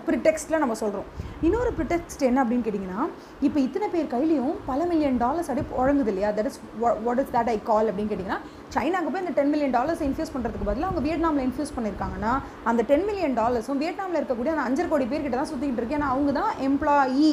[0.06, 1.08] ப்ரிடெக்ஸ்டில் நம்ம சொல்கிறோம்
[1.46, 3.02] இன்னொரு ப்ரிடெக்ஸ்ட் என்ன அப்படின்னு கேட்டிங்கன்னா
[3.46, 6.30] இப்போ இத்தனை பேர் கையிலையும் பல மில்லியன் டாலர்ஸ் அப்படியே புழங்குது இல்லையா?
[6.38, 6.58] That is
[7.06, 8.40] what is that I call அப்படின்னு கேட்டிங்கன்னா
[8.76, 12.32] சைனாக்கு போய் இந்த டென் மில்லியன் டாலர்ஸ் இன்ஃபியூஸ் பண்ணுறதுக்கு பதிலாக அவங்க வியட்நாமில் இன்ஃபியூஸ் பண்ணியிருக்காங்கன்னா
[12.70, 15.98] அந்த டென் மில்லியன் டாலர்ஸும் வியட்நாமில் இருக்கக்கூடிய அந்த அஞ்சரை கோடி பேர்கிட்ட தான் சுற்றிக்கிட்டு இருக்கு.
[16.00, 17.30] ஏன்னா அவங்க தான் எம்ப்ளாயி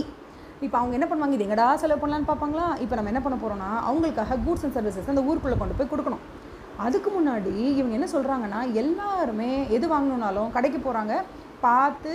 [0.65, 1.35] இப்போ அவங்க என்ன பண்ணுவாங்க?
[1.37, 2.67] இது எங்கடா செலவு பண்ணலான்னு பார்ப்பாங்களா?
[2.83, 6.23] இப்போ நம்ம என்ன பண்ண போகிறோம்னா அவங்களுக்காக கூட்ஸ் அண்ட் சர்வீசஸ் அந்த ஊருக்குள்ளே கொண்டு போய் கொடுக்கணும்.
[6.85, 11.13] அதுக்கு முன்னாடி இவங்க என்ன சொல்கிறாங்கன்னா எல்லாருமே எது வாங்கணுன்னாலும் கடைக்கு போகிறாங்க
[11.65, 12.13] பார்த்து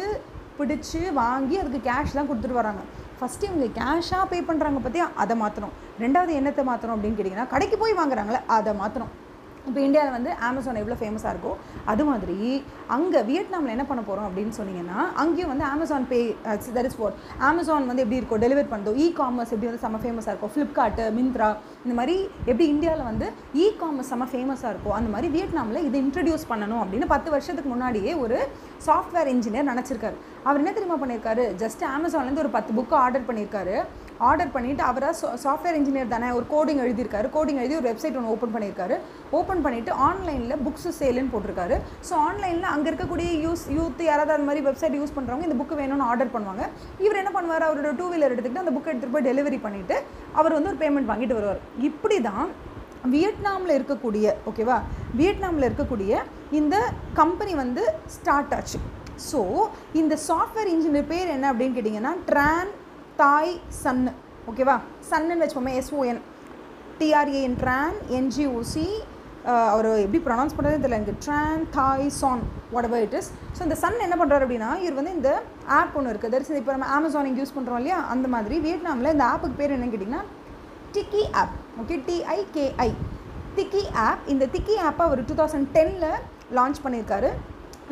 [0.59, 2.83] பிடிச்சி வாங்கி அதுக்கு கேஷ் தான் கொடுத்துட்டு வராங்க.
[3.19, 7.99] ஃபஸ்ட்டு இவங்க கேஷாக பே பண்ணுறாங்க பற்றி அதை மாற்றணும் ரெண்டாவது என்னத்தை மாற்றணும் அப்படின்னு கேட்டிங்கன்னா கடைக்கு போய்
[7.99, 9.13] வாங்குறாங்களே அதை மாற்றணும்
[9.67, 11.51] இப்போ இந்தியாவில் வந்து அமேசான் எவ்வளோ ஃபேமஸாக இருக்கோ
[11.87, 12.37] அது மாதிரி
[12.89, 16.21] அங்கே வியட்நாமில் என்ன பண்ண போகிறோம் அப்படின்னு சொன்னீங்கன்னா அங்கேயும் வந்து Amazon Pay
[16.69, 20.33] that is what Amazon வந்து எப்படி இருக்கோ டெலிவர் பண்ணுறோம் இ காமர்ஸ் எப்படி வந்து செம்ம ஃபேமஸாக
[20.35, 21.51] இருக்கும் ஃப்ளிப்கார்ட்டு மிந்த்ரா
[21.85, 22.15] இந்த மாதிரி
[22.51, 27.07] எப்படி இந்தியாவில் வந்து இ காமர்ஸ் செம்ம ஃபேமஸாக இருக்கும் அந்த மாதிரி வியட்நாமில் இதை இன்ட்ரடியூஸ் பண்ணணும் அப்படின்னு
[27.07, 28.39] பத்து வருஷத்துக்கு முன்னாடியே ஒரு
[28.87, 31.45] சாஃப்ட்வேர் இன்ஜினியர் நினச்சிருக்காரு அவர் என்ன தெரியுமா பண்ணியிருக்காரு?
[31.63, 33.77] ஜஸ்ட் அமேசான்லேருந்து ஒரு பத்து புக்கு ஆர்டர் பண்ணியிருக்காரு.
[34.29, 37.27] ஆர்டர் பண்ணிவிட்டு அவராக சாஃப்ட்வேர் இன்ஜினியர் தானே ஒரு கோடிங் எழுதியிருக்காரு.
[37.37, 38.97] கோடிங் எழுதி ஒரு வெப்சைட் ஒன்று ஓப்பன் பண்ணியிருக்காரு.
[39.39, 41.77] ஓப்பன் பண்ணிவிட்டு ஆன்லைனில் புக்ஸ் சேலுன்னு போட்டிருக்காரு.
[42.09, 46.09] ஸோ ஆன்லைனில் அங்கே இருக்கக்கூடிய யூஸ் யூத் யாராவது அந்த மாதிரி வெப்சைட் யூஸ் பண்ணுறவங்க இந்த புக்கு வேணும்னு
[46.11, 46.65] ஆர்டர் பண்ணுவாங்க.
[47.07, 47.67] இவர் என்ன பண்ணுவார்?
[47.69, 49.99] அவரோட டூ வீலர் எடுத்துக்கிட்டு அந்த புக் எடுத்துகிட்டு போய் டெலிவரி பண்ணிவிட்டு
[50.41, 51.63] அவர் வந்து ஒரு பேமெண்ட் வாங்கிட்டு வருவார்.
[51.91, 52.49] இப்படி தான்
[53.15, 54.79] வியட்நாமில் இருக்கக்கூடிய ஓகேவா
[55.21, 56.19] வியட்நாமில் இருக்கக்கூடிய
[56.59, 56.77] இந்த
[57.21, 57.83] கம்பெனி வந்து
[58.17, 58.81] ஸ்டார்ட் ஆச்சு.
[59.31, 59.41] ஸோ
[60.01, 62.71] இந்த சாஃப்ட்வேர் இன்ஜினியர் பேர் என்ன அப்படின்னு கேட்டிங்கன்னா ட்ரான்
[63.23, 63.53] தாய்
[63.83, 64.13] சன்னு
[64.51, 64.77] ஓகேவா
[65.11, 66.21] சன்னுன்னு வச்சுப்போமே எஸ்ஓஎன்
[67.01, 68.87] டிஆர்ஏஎன் ட்ரான் என்ஜிஓசி
[69.73, 72.43] அவர் எப்படி ப்ரொனவுன்ஸ் பண்ணுறது தெரியல எனக்கு Tran Thai Son
[72.89, 75.31] whatever it is so இந்த சன் என்ன பண்ணுறாரு அப்படின்னா இவர் வந்து இந்த
[75.79, 77.99] ஆப் ஒன்று இருக்குது தரிசி இப்போ நம்ம அமேசானிங் யூஸ் பண்ணுறோம் இல்லையா?
[78.15, 80.25] அந்த மாதிரி வியட்நாமில் இந்த ஆப்புக்கு பேர் என்னன்னு கேட்டிங்கன்னா
[80.97, 82.91] டிக்கி ஆப் ஓகே டிஐகேஐ
[83.57, 86.07] திக்கி ஆப் இந்த திக்கி ஆப்பை அவர் டூ தௌசண்ட் டெனில்
[86.59, 87.31] லான்ச் பண்ணியிருக்காரு.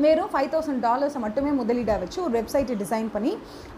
[0.04, 3.32] வெறும் ஃபைவ் தௌசண்ட் டாலர்ஸை மட்டுமே முதலீடாக வச்சு ஒரு வெப்சைட்டை டிசைன் பண்ணி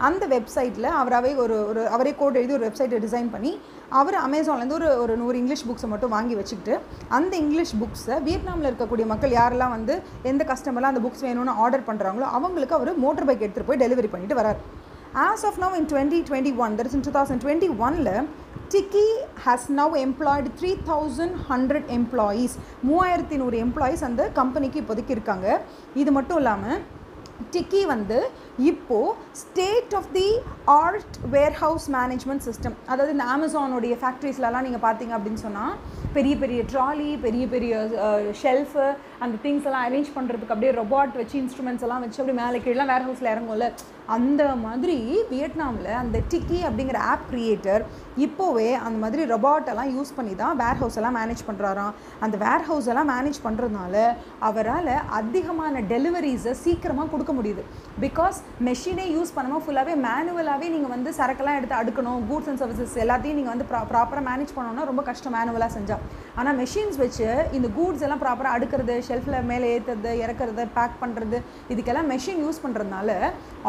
[0.07, 3.51] அந்த வெப்சைட்டில் அவராகவே ஒரு ஒரு அவரே கோட் எழுதி ஒரு வெப்சைட்டை டிசைன் பண்ணி
[3.99, 6.75] அவர் அமேசான்லேருந்து ஒரு ஒரு நூறு இங்கிலீஷ் புக்ஸை மட்டும் வாங்கி வச்சுக்கிட்டு
[7.19, 9.95] அந்த இங்கிலீஷ் புக்ஸை வியட்நாமில் இருக்கக்கூடிய மக்கள் யாரெல்லாம் வந்து
[10.31, 14.39] எந்த கஸ்டமர்லாம் அந்த புக்ஸ் வேணும்னு ஆர்டர் பண்ணுறாங்களோ அவங்களுக்கு அவர் மோட்டர் பைக் எடுத்துகிட்டு போய் டெலிவரி பண்ணிட்டு
[14.41, 14.61] வரார்.
[15.27, 18.13] As of now in twenty twenty one that is in two thousand twenty ஒனில்
[18.73, 19.05] Tiki
[19.43, 22.53] has now employed three thousand hundred employees
[22.89, 25.47] மூவாயிரத்தி நூறு எம்ப்ளாயீஸ் அந்த கம்பெனிக்கு இப்போதைக்கு இருக்காங்க.
[26.01, 26.79] இது மட்டும் இல்லாமல்
[27.53, 28.17] டிக்கி வந்து
[28.57, 30.27] இப்போது state of the
[30.65, 35.75] art warehouse management system அதாவது இந்த அமேசானுடைய ஃபேக்ட்ரிஸ்லலாம் நீங்கள் பார்த்தீங்க அப்படின்னு சொன்னால்
[36.13, 37.73] பெரிய பெரிய ட்ராலி பெரிய பெரிய
[38.41, 38.85] ஷெல்ஃபு
[39.23, 43.07] அந்த திங்ஸ் எல்லாம் அரேஞ்ச் பண்ணுறதுக்கு அப்படியே ரொபாட் வச்சு இன்ஸ்ட்ருமெண்ட்ஸ் எல்லாம் வச்சு அப்படியே மேலே கீழெலாம் வேர்
[43.07, 43.67] ஹவுஸில் இறங்கும்ல.
[44.07, 44.95] அந்த மாதிரி
[45.29, 47.83] வியட்நாமில் அந்த டிக்கி அப்படிங்கிற ஆப் க்ரியேட்டர்
[48.17, 52.87] இப்போவே அந்த மாதிரி ரொபாட்டெல்லாம் யூஸ் பண்ணி தான் வேர் ஹவுஸ் எல்லாம் மேனேஜ் பண்ணுறாராம் அந்த வேர் ஹவுஸ்
[52.87, 53.95] எல்லாம் மேனேஜ் பண்ணுறதுனால
[54.39, 57.63] அவரால் அதிகமான டெலிவரிஸை சீக்கிரமாக கொடுக்க முடியுது.
[58.01, 63.37] பிகாஸ் மெஷினே யூஸ் பண்ணாமல் ஃபுல்லாகவே மேனுவலாகவே நீங்கள் வந்து சரக்கெல்லாம் எடுத்து அடுக்கணும் கூட்ஸ் அண்ட் சர்வீசஸ் எல்லாத்தையும்
[63.39, 66.03] நீங்கள் வந்து ப்ரா ப்ராப்பராக மேனேஜ் பண்ணணும்னா ரொம்ப கஷ்டம் மேனுவலாக செஞ்சால்
[66.35, 72.11] ஆனால் மெஷின்ஸ் வச்சு இந்த கூட்ஸ் எல்லாம் ப்ராப்பராக அடுக்கிறது ஷெல்ஃபில் மேலே ஏற்றுறது இறக்குறது பேக் பண்ணுறது இதுக்கெல்லாம்
[72.11, 73.09] மெஷின் யூஸ் பண்ணுறதுனால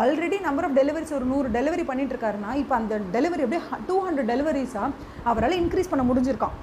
[0.02, 4.30] ஆல்ரெடி நம்பர் ஆஃப் டெலிவரிஸ் ஒரு நூறு டெலிவரி பண்ணிட்டு இருக்காருன்னா இப்போ அந்த டெலிவரி அப்படியே டூ ஹண்ட்ரட்
[4.32, 4.90] டெலிவரிஸாக
[5.24, 6.56] அவரால் இன்க்ரீஸ் பண்ண முடிஞ்சிருக்கான்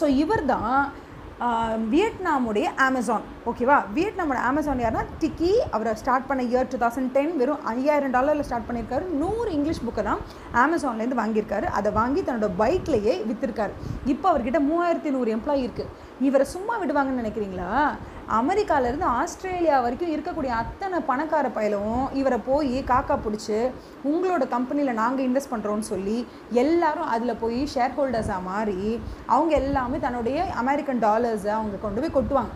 [0.00, 0.74] ஸோ இவர் தான்
[1.90, 3.76] வியட்நாமுடைய அமேசான் ஓகேவா?
[3.96, 8.66] வியட்நாமோட அமேசான் யாருன்னா டிக்கி அவரை ஸ்டார்ட் பண்ண இயர் டூ தௌசண்ட் டென் வெறும் ஐயாயிரம் டாலரில் ஸ்டார்ட்
[8.68, 9.04] பண்ணியிருக்காரு.
[9.20, 10.20] நூறு இங்கிலீஷ் புக்கை தான்
[10.62, 11.66] அமேசான்லேருந்து வாங்கியிருக்காரு.
[11.78, 13.72] அதை வாங்கி தன்னோட பைக்லேயே விற்றுருக்காரு
[14.12, 15.90] இப்போ அவர்கிட்ட மூவாயிரத்தி நூறு எம்ப்ளாயி இருக்குது
[16.28, 17.72] இவரை சும்மா விடுவாங்கன்னு நினைக்கிறீங்களா?
[18.40, 23.58] அமெரிக்காவிலேருந்து ஆஸ்திரேலியா வரைக்கும் இருக்கக்கூடிய அத்தனை பணக்கார பயலும் இவரை போய் காக்கா பிடிச்சி
[24.10, 26.18] உங்களோட கம்பெனியில் நாங்கள் இன்வெஸ்ட் பண்ணுறோன்னு சொல்லி
[26.64, 28.82] எல்லாரும் அதில் போய் ஷேர் ஹோல்டர்ஸாக மாறி
[29.34, 32.52] அவங்க எல்லாமே தன்னுடைய அமெரிக்கன் டாலர்ஸை அவங்க கொண்டு போய் கொட்டுவாங்க.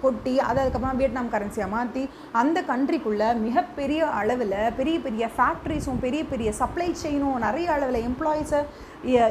[0.00, 2.02] கொட்டி அதை அதுக்கப்புறம் வியட்நாம் கரன்சியாக மாற்றி
[2.34, 8.62] அந்த கண்ட்ரிக்குள்ளே மிகப்பெரிய அளவில் பெரிய பெரிய ஃபேக்ட்ரிஸும் பெரிய பெரிய சப்ளை செயினும் நிறைய அளவில் எம்ப்ளாயிஸை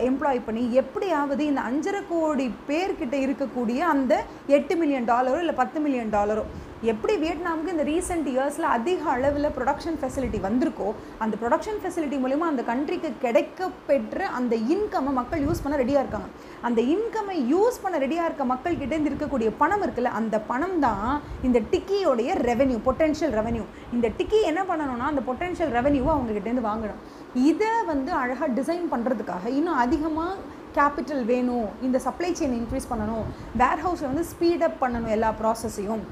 [0.10, 4.14] எம்ப்ளாய் பண்ணி எப்படியாவது இந்த அஞ்சரை கோடி பேர்கிட்ட இருக்கக்கூடிய அந்த
[4.58, 6.46] எட்டு மில்லியன் டாலரோ இல்லை பத்து மில்லியன் டாலரோ
[6.92, 10.88] எப்படி வியட்நாமுக்கு இந்த ரீசெண்ட் இயர்ஸில் அதிக அளவில் ப்ரொடக்ஷன் ஃபெசிலிட்டி வந்திருக்கோ
[11.24, 16.30] அந்த ப்ரொடக்ஷன் ஃபெசிலிட்டி மூலிமா அந்த கண்ட்ரிக்கு கிடைக்க பெற்ற அந்த இன்கம்மை மக்கள் யூஸ் பண்ண ரெடியாக இருக்காங்க.
[16.68, 21.10] அந்த இன்கம்மை யூஸ் பண்ண ரெடியாக இருக்க மக்கள்கிட்டேருந்து இருக்கக்கூடிய பணம் இருக்குல்ல அந்த பணம் தான்
[21.50, 23.66] இந்த டிக்கியோடைய ரெவென்யூ பொட்டென்ஷியல் ரெவென்யூ
[23.98, 27.02] இந்த டிக்கி என்ன பண்ணணும்னா அந்த பொட்டென்ஷியல் ரெவென்யூவை அவங்ககிட்டேருந்து வாங்கணும்.
[27.36, 30.38] இதை வந்து அழகாக டிசைன் பண்ணுறதுக்காக இன்னும் அதிகமாக
[30.78, 33.28] கேபிட்டல் வேணும் இந்த சப்ளை செயின் இன்க்ரீஸ் பண்ணணும்
[33.62, 36.04] வேர் ஹவுஸில் வந்து ஸ்பீடப் பண்ணணும் எல்லா ப்ராசஸையும்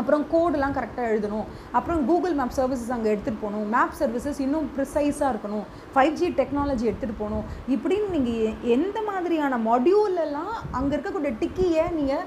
[0.00, 1.46] அப்புறம் கோடெலாம் கரெக்டாக எழுதணும்.
[1.76, 3.64] அப்புறம் கூகுள் மேப் சர்வீசஸ் அங்கே எடுத்துகிட்டு போகணும்.
[3.74, 5.64] மேப் சர்வீசஸ் இன்னும் ப்ரிசைஸாக இருக்கணும்.
[5.94, 7.46] ஃபைவ் ஜி டெக்னாலஜி எடுத்துகிட்டு போகணும்.
[7.74, 12.24] இப்படின்னு நீங்கள் எந்த மாதிரியான மாடியூலெல்லாம் அங்கே இருக்கக்கூடிய டிக்கியை நீங்கள்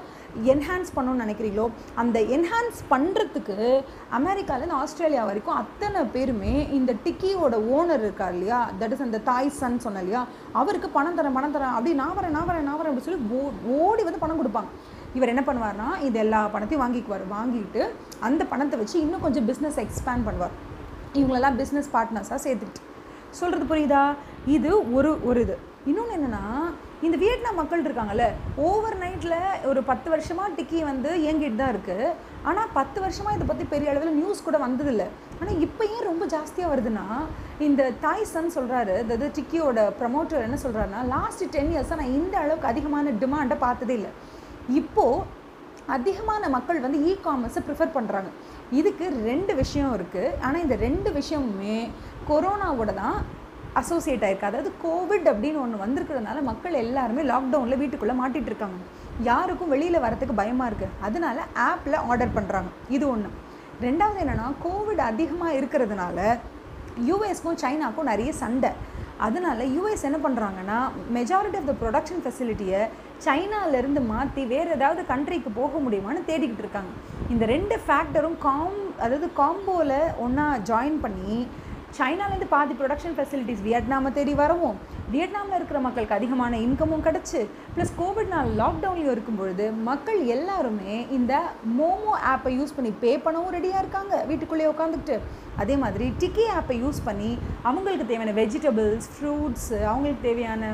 [0.52, 1.66] என்ஹான்ஸ் பண்ணணும்னு நினைக்கிறீங்களோ
[2.02, 3.56] அந்த என்ஹான்ஸ் பண்ணுறதுக்கு
[4.18, 8.60] அமெரிக்காலேருந்து ஆஸ்திரேலியா வரைக்கும் அத்தனை பேருமே இந்த டிக்கியோட ஓனர் இருக்கார் இல்லையா?
[8.80, 10.22] தட் இஸ் அந்த தாய் சன் சொன்ன இல்லையா?
[10.60, 13.80] அவருக்கு பணம் தரேன் பணம் தரேன் அப்படி நான் வரேன் நான் வரேன் நான் வரேன் அப்படின்னு சொல்லி ஓ
[13.86, 14.70] ஓடி வந்து பணம் கொடுப்பாங்க.
[15.16, 17.24] இவர் என்ன பண்ணுவார்னா இது எல்லா பணத்தையும் வாங்கிக்குவார்.
[17.34, 17.82] வாங்கிட்டு
[18.28, 20.54] அந்த பணத்தை வச்சு இன்னும் கொஞ்சம் பிஸ்னஸ் எக்ஸ்பேண்ட் பண்ணுவார்.
[21.18, 22.88] இவங்களெல்லாம் பிஸ்னஸ் பார்ட்னர்ஸாக சேர்த்துக்கிட்டு.
[23.40, 24.04] சொல்கிறது புரியுதா?
[24.56, 25.58] இது ஒரு ஒரு இது.
[25.90, 26.44] இன்னொன்று என்னென்னா
[27.06, 28.24] இந்த வியட்நாம் மக்கள் இருக்காங்கல்ல
[28.66, 29.38] ஓவர் நைட்டில்
[29.70, 32.12] ஒரு பத்து வருஷமாக டிக்கி வந்து இயங்கிட்டு தான் இருக்குது
[32.48, 35.06] ஆனால் பத்து வருஷமாக இதை பற்றி பெரிய அளவில் நியூஸ் கூட வந்ததில்லை.
[35.40, 37.06] ஆனால் இப்போ ஏன் ரொம்ப ஜாஸ்தியாக வருதுன்னா
[37.66, 42.72] இந்த தாய் சன் சொல்கிறாரு அதாவது டிக்கியோட ப்ரமோட்டர் என்ன சொல்கிறாருன்னா லாஸ்ட் டென் இயர்ஸாக நான் இந்த அளவுக்கு
[42.72, 44.12] அதிகமான டிமாண்டை பார்த்ததே இல்லை.
[44.80, 45.40] இப்போது
[45.96, 48.28] அதிகமான மக்கள் வந்து இ காமர்ஸை ப்ரிஃபர் பண்ணுறாங்க
[48.80, 51.78] இதுக்கு ரெண்டு விஷயம் இருக்குது ஆனால் இந்த ரெண்டு விஷயமுமே
[52.28, 53.18] கொரோனாவோட தான்
[53.80, 54.48] அசோசியேட் ஆயிருக்கு.
[54.50, 58.80] அதாவது கோவிட் அப்படின்னு ஒன்று வந்திருக்கிறதுனால மக்கள் எல்லாருமே லாக்டவுனில் வீட்டுக்குள்ளே மாட்டிகிட்டு இருக்காங்க
[59.28, 63.30] யாருக்கும் வெளியில் வரத்துக்கு பயமாக இருக்குது அதனால ஆப்பில் ஆர்டர் பண்ணுறாங்க இது ஒன்று
[63.86, 66.18] ரெண்டாவது என்னென்னா கோவிட் அதிகமாக இருக்கிறதுனால
[67.08, 68.70] யூஎஸ்க்கும் சைனாக்கும் நிறைய சண்டை.
[69.26, 70.78] அதனால யூஎஸ் என்ன பண்ணுறாங்கன்னா
[71.16, 72.80] மெஜாரிட்டி ஆஃப் த ப்ரொடக்ஷன் ஃபெசிலிட்டியை
[73.26, 76.92] சைனாலேருந்து மாற்றி வேறு ஏதாவது கண்ட்ரிக்கு போக முடியுமான்னு தேடிக்கிட்டு இருக்காங்க.
[77.32, 81.36] இந்த ரெண்டு ஃபேக்டரும் காம் அதாவது காம்போவில் ஒன்றா ஜாயின் பண்ணி
[81.96, 84.76] சைனாலேருந்து பாதி ப்ரொடக்ஷன் ஃபெசிலிட்டிஸ் வியட்நாமை தேடி வரவும்.
[85.14, 87.40] வியட்நாமில் இருக்கிற மக்களுக்கு அதிகமான இன்கமும் கிடச்சி
[87.74, 91.32] ப்ளஸ் கோவிட்னால் லாக்டவுன்லையும் இருக்கும் பொழுது மக்கள் எல்லாருமே இந்த
[91.78, 95.18] மோமோ ஆப்பை யூஸ் பண்ணி பே பண்ணவும் ரெடியாக இருக்காங்க வீட்டுக்குள்ளேயே உட்காந்துக்கிட்டு
[95.64, 97.30] அதே மாதிரி டிக்கி ஆப்பை யூஸ் பண்ணி
[97.68, 100.72] அவங்களுக்கு தேவையான வெஜிடபிள்ஸ் ஃப்ரூட்ஸு அவங்களுக்கு தேவையான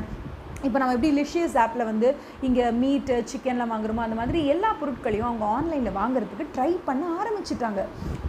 [0.67, 2.09] இப்போ நம்ம எப்படி லிஷியஸ் ஆப்பில் வந்து
[2.47, 7.83] இங்கே மீட்டு சிக்கனில் வாங்குறோமோ அந்த மாதிரி எல்லா பொருட்களையும் அவங்க ஆன்லைனில் வாங்குறதுக்கு ட்ரை பண்ண ஆரம்பிச்சிட்டாங்க.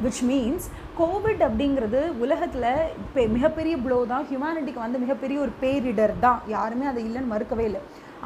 [0.04, 0.68] விச் மீன்ஸ்
[1.00, 2.68] கோவிட் அப்படிங்கிறது உலகத்தில்
[3.04, 4.28] இப்போ மிகப்பெரிய ப்ளோ தான்.
[4.30, 6.40] ஹியூமனிட்டிக்கு வந்து மிகப்பெரிய ஒரு பேரிடர் தான்.
[6.56, 7.82] யாருமே அதை இல்லைன்னு மறுக்கவே இல்லை.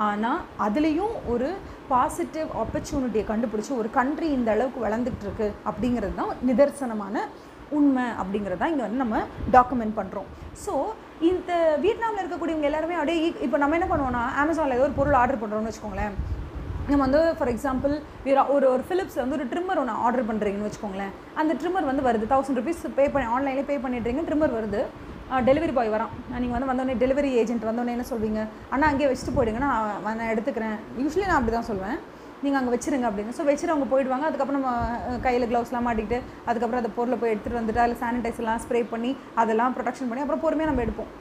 [0.08, 1.50] ஆனால் அதுலேயும் ஒரு
[1.94, 7.26] பாசிட்டிவ் ஆப்பர்ச்சுனிட்டியை கண்டுபிடிச்சி ஒரு கண்ட்ரி இந்த அளவுக்கு வளர்ந்துட்டு இருக்கு அப்படிங்கிறது தான் நிதர்சனமான
[7.78, 9.20] உண்மை அப்படிங்கிறது தான் இங்கே வந்து நம்ம
[9.56, 10.28] டாக்குமெண்ட் பண்ணுறோம்
[10.64, 10.74] ஸோ
[11.30, 11.52] இந்த
[11.84, 16.14] வியட்நாமில் இருக்கக்கூடியவங்க எல்லாருமே அப்படியே இப்போ நம்ம என்ன பண்ணுவோம்னா அமேசானில் ஏதோ ஒரு பொருள் ஆர்டர் பண்ணுறோம்னு வச்சுக்கோங்களேன்.
[16.90, 17.94] நம்ம வந்து ஃபார் எக்ஸாம்பிள்
[18.56, 21.14] ஒரு ஒரு ஃபிலிப்ஸில் வந்து ஒரு ட்ரிம்மர் ஒன்று ஆர்டர் பண்ணுறீங்கன்னு வச்சுக்கோங்களேன்.
[21.42, 22.26] அந்த ட்ரிம்மர் வந்து வருது.
[22.34, 24.82] தௌசண்ட் ருபீஸ் பே பண்ணி ஆன்லைனில் பே பண்ணிடுறீங்க ட்ரிம்மர் வருது.
[25.50, 26.12] டெலிவரி பாய் வரான்.
[26.42, 28.42] நீங்கள் வந்து வந்தோடனே டெலிவரி ஏஜென்ட் வந்தோடனே என்ன சொல்வீங்க?
[28.74, 30.76] ஆனால் அங்கேயே வச்சுட்டு போயிடுங்க நான் நான் எடுத்துக்கிறேன்.
[31.02, 31.98] யூஸ்வலி நான் அப்படி தான் சொல்லுவேன்
[32.46, 33.36] நீங்கள் அங்கே வச்சுருங்க அப்படின்னு.
[33.40, 34.26] ஸோ வச்சுட்டு அவங்க போயிடுவாங்க.
[34.30, 39.14] அதுக்கப்புறம் நம்ம கையில் க்ளவுஸ்லாம் மாட்டிக்கிட்டு அதுக்கப்புறம் அந்த பொருளை போய் எடுத்துகிட்டு வந்துட்டு அதில் சானிடைசர்லாம் ஸ்ப்ரே பண்ணி
[39.44, 41.12] அதெல்லாம் ப்ரொடெக்ஷன் பண்ணி அப்புறம் பொறுமையாக நம்ம எடுப்போம்.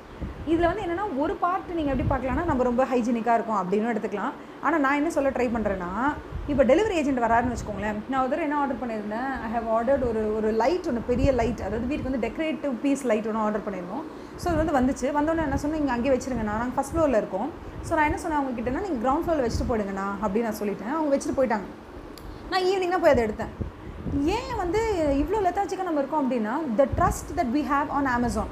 [0.53, 4.33] இதில் வந்து என்னென்னா ஒரு பார்ட் நீங்கள் எப்படி பார்க்கலாம்னா நம்ம ரொம்ப ஹைஜீனிக்காக இருக்கும் அப்படின்னு எடுத்துக்கலாம்.
[4.67, 5.91] ஆனால் நான் என்ன சொல்ல ட்ரை பண்ணுறேன்னா
[6.53, 7.99] இப்போ டெலிவரி ஏஜென்ட் வராருன்னு வச்சுக்கோங்களேன்.
[8.11, 11.89] நான் ஒரு என்ன ஆர்டர் பண்ணியிருந்தேன் ஐ ஹவ் ஆர்டர்ட் ஒரு ஒரு லைட் ஒன்று பெரிய லைட் அதாவது
[11.91, 14.05] வீட்டுக்கு வந்து டெக்கரேட்டிவ் பீஸ் லைட் ஒன்று ஆர்டர் பண்ணியிருந்தோம்.
[14.41, 15.07] ஸோ அது வந்து வந்துச்சு.
[15.19, 17.49] வந்தோடனே என்ன சொன்னேன் இங்கே அங்கேயே வச்சுருங்கண்ணா நாங்கள் ஃபஸ்ட் ஃப்ளோரில் இருக்கோம்.
[17.87, 20.95] ஸோ நான் என்ன சொன்னேன் அவங்க கிட்டனா நீங்கள் கிரவுண்ட் ஃப்ளோரில் வச்சுட்டு போயிடுங்கண்ணா அப்படின்னு நான் சொல்லிட்டேன்.
[20.97, 21.69] அவங்க வச்சுட்டு போயிட்டாங்க.
[22.53, 23.53] நான் ஈவினிங் தான் போய் அதை எடுத்தேன்.
[24.37, 24.81] ஏன் வந்து
[25.23, 28.51] இவ்வளோ லெத்தாச்சிக்காக நம்ம இருக்கோம் அப்படின்னா the trust that we have on Amazon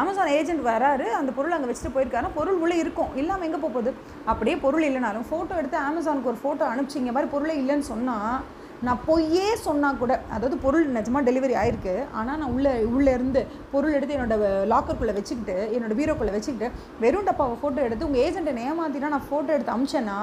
[0.00, 3.10] Amazon agent வராரு அந்த பொருள் அங்கே வச்சுட்டு போயிருக்காருன்னா பொருள் உள்ளே இருக்கும்.
[3.20, 3.90] இல்லாமல் எங்கே போகுது?
[4.32, 8.38] அப்படியே பொருள் இல்லைனாலும் ஃபோட்டோ எடுத்து அமேசானுக்கு ஒரு ஃபோட்டோ அனுப்பிச்சிங்க மாதிரி பொருளே இல்லைன்னு சொன்னால்
[8.86, 11.94] நான் பொய்யே சொன்னால் கூட அதாவது பொருள் நிஜமாக டெலிவரி ஆயிருக்கு.
[12.18, 13.40] ஆனால் நான் உள்ளே உள்ளே இருந்து
[13.72, 14.36] பொருள் எடுத்து என்னோட
[14.72, 16.68] லாக்கருக்குள்ளே வச்சுக்கிட்டு என்னோடய பீரோக்குள்ளே வச்சுக்கிட்டு
[17.04, 20.18] வெறும் டப்பாவை ஃபோட்டோ எடுத்து உங்கள் ஏஜென்ட்டை ஏமாத்தினா நான் ஃபோட்டோ எடுத்து அமிச்சேன்னா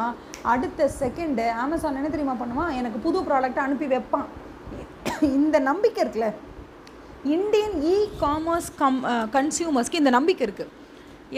[0.54, 4.28] அடுத்த செகண்டு அமேசான் என்ன தெரியுமா பண்ணுவான் எனக்கு புது ப்ராடக்ட்டை அனுப்பி வைப்பான்.
[5.40, 6.30] இந்த நம்பிக்கை இருக்குல்ல.
[7.36, 9.00] இந்தியன் இ காமர்ஸ் கம்
[9.38, 10.76] கன்சியூமர்ஸ்க்கு இந்த நம்பிக்கை இருக்குது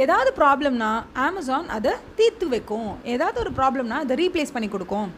[0.03, 0.89] ஏதாவது ப்ராப்ளம்னா
[1.27, 2.91] அமேசான் அதை தீர்த்து வைக்கும்.
[3.13, 5.09] ஏதாவது ஒரு ப்ராப்ளம்னா அதை ரீப்ளேஸ் பண்ணி கொடுக்கும்.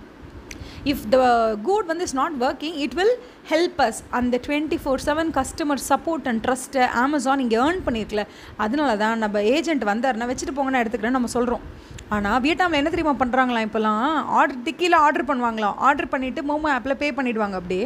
[0.86, 1.18] இஃப் த
[1.64, 3.14] குட் வந்து is not working it will
[3.52, 8.24] help us அந்த twenty four seven customer support and ட்ரஸ்ட்டை Amazon இங்கே ஏர்ன் பண்ணியிருக்கல
[8.58, 11.64] அதனால தான் நம்ம ஏஜென்ட் வந்தாருன்னா வச்சுட்டு போங்க நான் எடுத்துக்கிறேன் நம்ம சொல்கிறோம்
[12.10, 14.04] ஆனால் வியட்நாமில் என்ன தெரியுமா பண்ணுறாங்களாம் இப்போலாம்?
[14.40, 15.78] ஆர்டர் டிக்கியில் ஆர்டர் பண்ணுவாங்களாம்.
[15.88, 17.86] ஆர்டர் பண்ணிவிட்டு மோமோ ஆப்பில் பே பண்ணிவிடுவாங்க அப்படியே.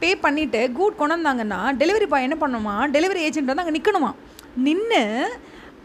[0.00, 4.10] பே பண்ணிவிட்டு கூட் கொண்டு வந்தாங்கன்னா டெலிவரி பாய் என்ன பண்ணுமா டெலிவரி ஏஜென்ட் வந்து அங்கே நிற்கணுமா
[4.66, 5.02] நின்று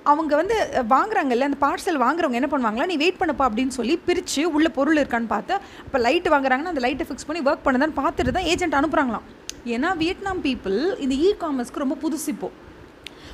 [0.03, 0.55] அவங்க வந்து
[0.89, 5.27] வாங்குறாங்கல்ல அந்த பார்சல் வாங்குறவங்க என்ன பண்ணுவாங்களா நீ வெயிட் பண்ணப்பா அப்படின்னு சொல்லி பிரித்து உள்ள பொருள் இருக்கான்னு
[5.27, 9.21] பார்த்து இப்போ லைட்டு வாங்குறாங்கன்னா அந்த லைட்டை ஃபிக்ஸ் பண்ணி ஒர்க் பண்ணதான்னு பார்த்துட்டு தான் ஏஜென்ட் அனுப்புகிறாங்களாம்
[9.65, 12.49] ஏன்னா வியட்நாம் பீப்புள் இந்த இ காமர்ஸ்க்கு ரொம்ப புதுசு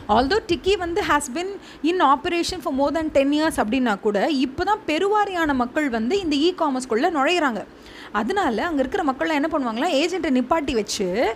[0.08, 4.64] ஆல்தோ டிக்கி வந்து has been in operation for more than ten years அப்படின்னா கூட இப்போ
[4.64, 7.66] தான் பெருவாரியான மக்கள் வந்து இந்த இ காமர்ஸ்குள்ளே நுழையிறாங்க.
[8.12, 11.36] அதனால அங்கே இருக்கிற மக்கள்லாம் என்ன பண்ணுவாங்களா ஏஜென்ட்டை நிப்பாட்டி வச்சு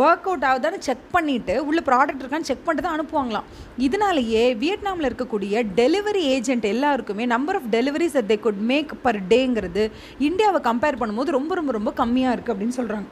[0.00, 3.46] ஒர்க் அவுட் ஆகுதான்னு செக் பண்ணிவிட்டு உள்ள ப்ராடக்ட் இருக்கான்னு செக் பண்ணிட்டு தான் அனுப்புவாங்களாம்.
[3.86, 9.84] இதனாலேயே வியட்நாமில் இருக்கக்கூடிய டெலிவரி ஏஜென்ட் எல்லாருக்குமே number of deliveries they could make per டேங்கிறது
[10.28, 13.08] இந்தியாவை கம்பேர் பண்ணும்போது ரொம்ப ரொம்ப ரொம்ப கம்மியாக இருக்குது அப்படின்னு சொல்கிறாங்க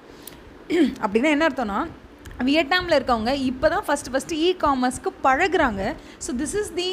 [1.05, 1.79] அப்படின்னா என்ன அர்த்தம்னா
[2.49, 5.83] வியட்நாமில் இருக்கவங்க இப்போ தான் ஃபஸ்ட்டு ஃபஸ்ட்டு இ காமர்ஸ்க்கு பழகுறாங்க.
[6.25, 6.91] So this is the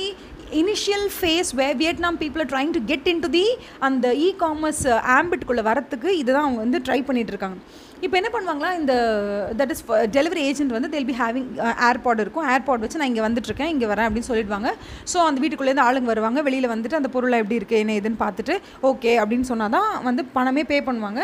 [0.61, 3.45] initial phase way Vietnam people trying to get into the
[3.87, 4.85] அந்த இ காமர்ஸ்
[5.17, 7.86] ஆம்பிட்குள்ளே வரத்துக்கு இதுதான் அவங்க வந்து ட்ரை பண்ணிகிட்ருக்காங்க இருக்காங்க.
[8.05, 8.93] இப்போ என்ன பண்ணுவாங்களா இந்த
[9.59, 9.83] தட் இஸ்
[10.15, 11.47] டெலிவரி ஏஜென்ட் வந்து தேல் பி ஹேவிங்
[11.87, 12.47] ஏர்பாட் இருக்கும்.
[12.53, 14.71] ஏர்பாட் வச்சு நான் இங்கே வந்துட்டுருக்கேன் இங்கே வரேன் அப்படின்னு சொல்லிடுவாங்க.
[15.11, 16.41] ஸோ அந்த வீட்டுக்குள்ளேருந்து ஆளுங்க வருவாங்க.
[16.47, 18.55] வெளியில் வந்துட்டு அந்த பொருளை எப்படி இருக்குது என்ன ஏதுன்னு பார்த்துட்டு
[18.89, 21.23] ஓகே அப்படின்னு சொன்னால் தான் வந்து பணமே பே பண்ணுவாங்க.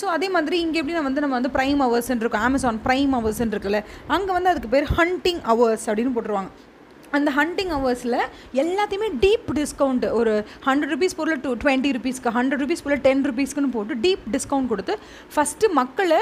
[0.00, 2.46] ஸோ அதே மாதிரி இங்கே எப்படி வந்து நம்ம வந்து ப்ரைம் ஹவர்ஸ்ன்னு இருக்கும்.
[2.48, 3.82] அமேசான் ப்ரைம் ஹவர்ஸ்ன்னு இருக்குல்ல
[4.16, 6.50] அங்கே வந்து அதுக்கு பேர் ஹண்டிங் ஹவர்ஸ் அப்படின்னு போட்டுருவாங்க.
[7.12, 8.16] அந்த ஹண்டிங் ஹவர்ஸில்
[8.62, 10.32] எல்லாத்தையுமே டீப் டிஸ்கவுண்ட் ஒரு
[10.66, 14.94] ஹண்ட்ரட் ருபீஸ் பொருள் டூ டுவெண்ட்டி ருபீஸ்க்கு ஹண்ட்ரட் ருபீஸ் பொருள் டென் ருபீஸ்க்குன்னு போட்டு டீப் டிஸ்கவுண்ட் கொடுத்து
[15.34, 16.20] ஃபஸ்ட்டு மக்களை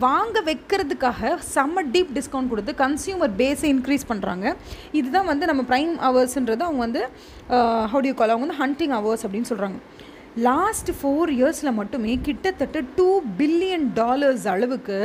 [0.00, 4.46] வாங்க வைக்கிறதுக்காக செம்ம டீப் டிஸ்கவுண்ட் கொடுத்து கன்சியூமர் பேஸை இன்க்ரீஸ் பண்ணுறாங்க
[4.92, 7.02] இதுதான் வந்து நம்ம ப்ரைம் ஹவர்ஸ்ன்றது அவங்க வந்து
[7.92, 9.78] ஹவுடியூ கால் அவங்க வந்து ஹண்டிங் ஹவர்ஸ் அப்படின்னு சொல்கிறாங்க
[10.44, 13.08] லாஸ்ட் ஃபோர் இயர்ஸில் மட்டுமே கிட்டத்தட்ட டூ
[13.38, 14.96] பில்லியன் டாலர்ஸ் அளவுக்கு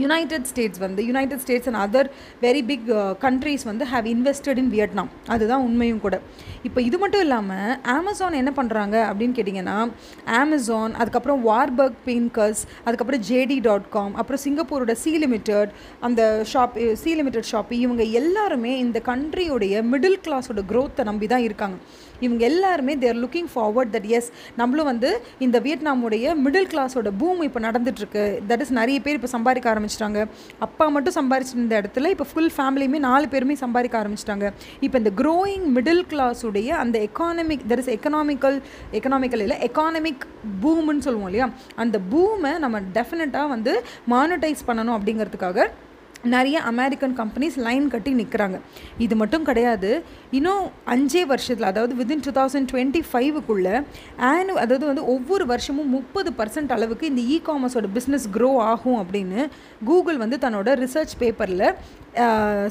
[0.00, 2.08] யுனைடெட் ஸ்டேட்ஸ் வந்து United States and other
[2.44, 2.86] very big
[3.24, 6.16] countries வந்து ஹேவ் இன்வெஸ்டட் இன் வியட்நாம் அதுதான் உண்மையும் கூட.
[6.68, 9.76] இப்போ இது மட்டும் இல்லாமல் அமேசான் என்ன பண்ணுறாங்க அப்படின்னு கேட்டிங்கன்னா
[10.40, 15.72] அமேசான் அதுக்கப்புறம் வார்பர்க் பெயின்கர்ஸ் அதுக்கப்புறம் ஜேடி டாட் காம் அப்புறம் சிங்கப்பூரோட சி லிமிட்டட்
[16.08, 16.22] அந்த
[16.52, 21.78] ஷாப் சி லிமிட்டட் ஷாப் இவங்க எல்லாருமே இந்த கண்ட்ரியோடைய மிடில் கிளாஸோட க்ரோத்தை நம்பி தான் இருக்காங்க.
[22.26, 25.10] இவங்க எல்லாருமே they're looking forward that as நம்மளும் வந்து
[25.46, 28.24] இந்த வியட்நாமுடைய மிடில் கிளாஸோட பூம் இப்போ நடந்துட்டுருக்கு.
[28.50, 30.20] தட் இஸ் நிறைய பேர் இப்போ சம்பாதிக்க ஆரம்பிச்சிட்டாங்க.
[30.66, 34.46] அப்பா மட்டும் சம்பாரிச்சிருந்த இடத்துல இப்போ ஃபுல் ஃபேமிலியுமே நாலு பேருமே சம்பாதிக்க ஆரம்பிச்சிட்டாங்க.
[34.86, 38.58] இப்போ இந்த க்ரோயிங் மிடில் கிளாஸுடைய அந்த economic that is economical
[38.98, 40.24] economical இல்லை எக்கானமிக்
[40.64, 41.48] பூம்னு சொல்லுவோம் இல்லையா?
[41.84, 43.74] அந்த பூமை நம்ம டெஃபினட்டாக வந்து
[44.14, 45.68] மானிட்டைஸ் பண்ணணும் அப்படிங்கிறதுக்காக
[46.24, 48.56] நிறைய அமெரிக்கன் கம்பெனிஸ் லைன் கட்டி நிற்கிறாங்க
[48.98, 49.90] இது மட்டும் கிடையாது
[50.30, 53.74] இன்னும் அஞ்சே வருஷத்தில் அதாவது வித்தின் டூ தௌசண்ட் டுவெண்ட்டி ஃபைவுக்குள்ளே
[54.26, 59.42] ஆனு அதாவது வந்து ஒவ்வொரு வருஷமும் முப்பது பர்சன்ட் அளவுக்கு இந்த இ காமர்ஸோட பிஸ்னஸ் க்ரோ ஆகும் அப்படின்னு
[59.84, 61.66] கூகுள் வந்து தன்னோட ரிசர்ச் பேப்பரில்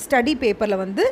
[0.03, 1.03] ஸ்டடி பேப்பரில் வந்து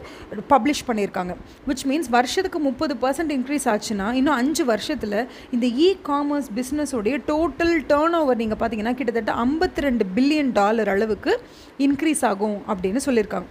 [0.50, 1.34] பப்ளிஷ் பண்ணியிருக்காங்க
[1.68, 5.18] விச் மீன்ஸ் வருஷத்துக்கு முப்பது பர்சன்ட் இன்க்ரீஸ் ஆச்சுன்னா இன்னும் அஞ்சு வருஷத்தில்
[5.52, 11.34] இந்த இ காமர்ஸ் பிஸ்னஸோடைய டோட்டல் டேர்ன் ஓவர் நீங்கள் பார்த்தீங்கன்னா கிட்டத்தட்ட ஐம்பத்தி ரெண்டு பில்லியன் டாலர் அளவுக்கு
[11.80, 13.50] இன்க்ரீஸ் ஆகும் அப்படின்னு சொல்லியிருக்காங்க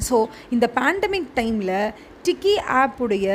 [0.00, 0.16] ஸோ
[0.50, 1.76] இந்த பேண்டமிக் டைமில்
[2.24, 3.26] டிக்கி ஆப்புடைய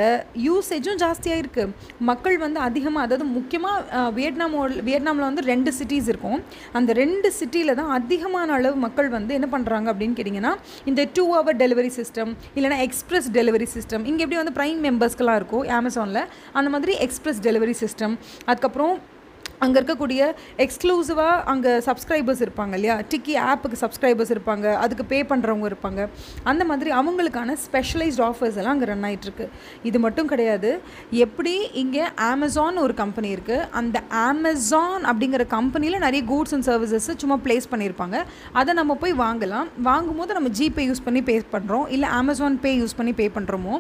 [0.46, 6.44] யூசேஜும் ஜாஸ்தியாக இருக்குது மக்கள் வந்து அதிகமாக அதாவது முக்கியமாக வியட்நாமோட வியட்நாமில் வந்து ரெண்டு சிட்டிஸ் இருக்கும்.
[6.74, 10.54] அந்த ரெண்டு சிட்டியில் தான் அதிகமான அளவு மக்கள் வந்து என்ன பண்ணுறாங்க அப்படின்னு கேட்டிங்கன்னா
[10.86, 15.68] இந்த டூ ஹவர் டெலிவரி சிஸ்டம் இல்லைனா எக்ஸ்பிரஸ் டெலிவரி சிஸ்டம் இங்கே எப்படி வந்து ப்ரைம் மெம்பர்ஸ்க்கெலாம் இருக்கும்
[15.80, 16.24] அமேசானில்
[16.54, 18.16] அந்த மாதிரி எக்ஸ்பிரஸ் டெலிவரி சிஸ்டம்
[18.46, 18.96] அதுக்கப்புறம்
[19.64, 20.22] அங்கே இருக்கக்கூடிய
[20.64, 22.96] எக்ஸ்க்ளூசிவாக அங்கே சப்ஸ்கிரைபர்ஸ் இருப்பாங்க இல்லையா?
[23.12, 24.66] டிக்கி ஆப்புக்கு சப்ஸ்கிரைபர்ஸ் இருப்பாங்க.
[24.84, 26.02] அதுக்கு பே பண்ணுறவங்க இருப்பாங்க.
[26.52, 29.48] அந்த மாதிரி அவங்களுக்கான ஸ்பெஷலைஸ்ட் ஆஃபர்ஸ் எல்லாம் அங்கே ரன் ஆகிட்டுருக்கு
[29.90, 30.72] இது மட்டும் கிடையாது.
[31.26, 33.98] எப்படி இங்கே அமேசான் ஒரு கம்பெனி இருக்குது அந்த
[34.28, 38.20] அமேசான் அப்படிங்கிற கம்பெனியில் நிறைய கூட்ஸ் அண்ட் சர்வீசஸ் சும்மா ப்ளேஸ் பண்ணியிருப்பாங்க.
[38.62, 39.68] அதை நம்ம போய் வாங்கலாம்.
[39.90, 43.76] வாங்கும்போது நம்ம ஜிபே யூஸ் பண்ணி பே பண்ணுறோம் இல்லை அமேசான் பே யூஸ் பண்ணி பே பண்ணுறோமோ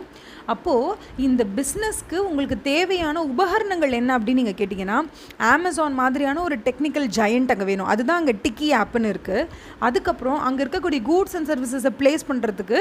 [0.53, 0.95] அப்போது
[1.27, 4.97] இந்த பிஸ்னஸ்க்கு உங்களுக்கு தேவையான உபகரணங்கள் என்ன அப்படின்னு நீங்கள் கேட்டிங்கன்னா
[5.53, 7.91] அமேசான் மாதிரியான ஒரு டெக்னிக்கல் ஜெயண்ட் அங்கே வேணும்.
[7.93, 9.47] அதுதான் அங்கே டிக்கி ஆப்புன்னு இருக்குது
[9.87, 12.79] அதுக்கப்புறம் அங்கே இருக்கக்கூடிய கூட்ஸ் அண்ட் சர்வீசஸை ப்ளேஸ் பண்ணுறதுக்கு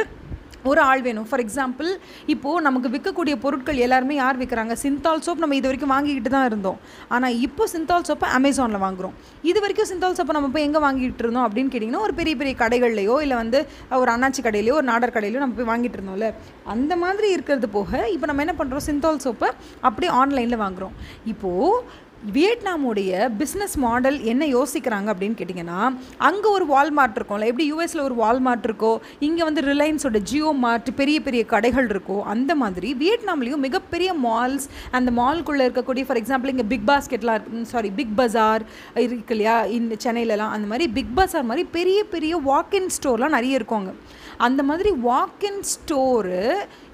[0.71, 1.27] ஒரு ஆள் வேணும்.
[1.31, 1.91] ஃபார் எக்ஸாம்பிள்
[2.35, 4.75] இப்போது நமக்கு விற்கக்கூடிய பொருட்கள் எல்லாருமே யார் விற்கிறாங்க?
[4.85, 6.79] சிந்தால் சோப் நம்ம இது வரைக்கும் வாங்கிக்கிட்டு தான் இருந்தோம்.
[7.17, 9.15] ஆனால் இப்போ சிந்தால் சோப்பை அமேசானில் வாங்குகிறோம்
[9.51, 13.17] இது வரைக்கும் சிந்தால் சோப்பை நம்ம போய் எங்கே வாங்கிட்டு இருந்தோம் அப்படின்னு கேட்டிங்கன்னா ஒரு பெரிய பெரிய கடைகள்லையோ
[13.27, 13.59] இல்லை வந்து
[14.03, 16.29] ஒரு அண்ணாச்சி கடையிலையோ ஒரு நாடர் கடையிலையோ நம்ம போய் வாங்கிட்டு இருந்தோம்ல.
[16.75, 19.51] அந்த மாதிரி இருக்கிறது போக இப்போ நம்ம என்ன பண்ணுறோம் சிந்தால் சோப்பை
[19.87, 20.97] அப்படியே ஆன்லைனில் வாங்குகிறோம்
[21.35, 22.05] இப்போது
[22.35, 23.11] வியட்நாமுடைய
[23.41, 25.81] பிஸ்னஸ் மாடல் என்ன யோசிக்கிறாங்க அப்படின்னு கேட்டிங்கன்னா
[26.29, 31.21] அங்கே ஒரு வால்மார்ட் இருக்கும்ல எப்படி யூஎஸில் ஒரு வால்மார்ட் இருக்கோ இங்கே வந்து ரிலையன்ஸோட ஜியோ மார்ட் பெரிய
[31.21, 36.89] பெரிய கடைகள் இருக்கோ அந்த மாதிரி வியட்நாம்லேயும் மிகப்பெரிய மால்ஸ் அந்த மால்குள்ளே இருக்கக்கூடிய ஃபார் எக்ஸாம்பிள் இங்கே பிக்
[36.91, 38.65] பாஸ்கெட்லாம் இருக்கு சாரி பிக் பஜார்
[39.05, 43.95] இருக்கு இல்லையா இந்த சென்னையிலலாம் அந்த மாதிரி பிக் பஜார் மாதிரி பெரிய பெரிய வாக்கின் ஸ்டோர்லாம் நிறைய இருக்குங்க
[44.39, 46.43] அந்த மாதிரி வாக்இன் ஸ்டோரு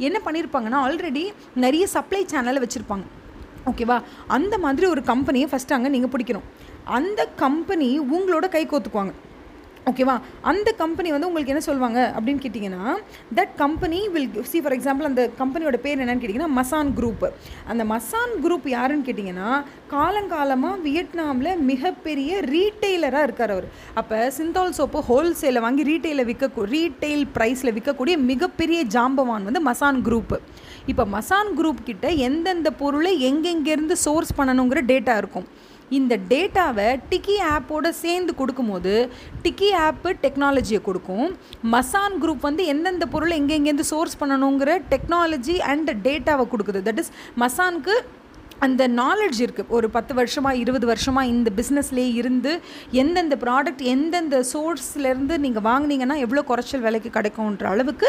[0.08, 3.06] என்ன பண்ணியிருப்பாங்கன்னா ஆல்ரெடி நிறைய சப்ளை சேனலை வச்சுருப்பாங்க.
[3.70, 6.48] ஓகேவா அந்த மாதிரி ஒரு கம்பெனியை ஃபஸ்ட்டு அங்கே நீங்கள் பிடிக்கணும்.
[6.98, 9.14] அந்த கம்பெனி உங்களோட கை கோத்துக்குவாங்க.
[9.90, 10.14] ஓகேவா
[10.50, 12.92] அந்த கம்பெனி வந்து உங்களுக்கு என்ன சொல்லுவாங்க அப்படின்னு கேட்டிங்கன்னா
[13.38, 17.24] that company will see for example அந்த கம்பெனியோட பேர் என்னன்னு கேட்டிங்கன்னா மசான் குரூப்
[17.70, 19.48] அந்த மசான் குரூப் யாருன்னு கேட்டிங்கன்னா
[19.94, 23.66] காலங்காலமாக வியட்நாமில் மிகப்பெரிய ரீட்டெய்லராக இருக்கார் அவர்.
[23.94, 30.38] அப்போ சிந்தால் சோப்பு ஹோல்சேலில் வாங்கி ரீட்டெயிலில் விற்க ரீட்டெயில் ப்ரைஸில் விற்கக்கூடிய மிகப்பெரிய ஜாம்பவான் வந்து மசான் குரூப்பு
[30.86, 35.46] இப்போ மசான் குரூப் கிட்ட எந்தெந்த பொருளை எங்கெங்கேருந்து சோர்ஸ் பண்ணணுங்கிற டேட்டா இருக்கும்.
[35.98, 38.94] இந்த டேட்டாவை டிக்கி ஆப்போடு சேர்ந்து கொடுக்கும்போது
[39.44, 41.26] டிக்கி ஆப்பு டெக்னாலஜியை கொடுக்கும்.
[41.74, 46.82] மசான் குரூப் வந்து எந்தெந்த பொருளை எங்கெங்கேருந்து சோர்ஸ் பண்ணணுங்கிற டெக்னாலஜி அண்ட் டேட்டாவை கொடுக்குது.
[46.88, 47.12] தட் இஸ்
[47.42, 47.96] மசானுக்கு
[48.62, 52.52] அந்த நாலேஜ் இருக்குது ஒரு பத்து வருஷமாக இருபது வருஷமாக இந்த பிஸ்னஸ்லேயே இருந்து
[52.90, 58.08] எந்தெந்த ப்ராடக்ட் எந்தெந்த சோர்ஸ்லேருந்து நீங்கள் வாங்கினீங்கன்னா எவ்வளோ குறைச்சல் விலைக்கு கிடைக்கும்ன்ற அளவுக்கு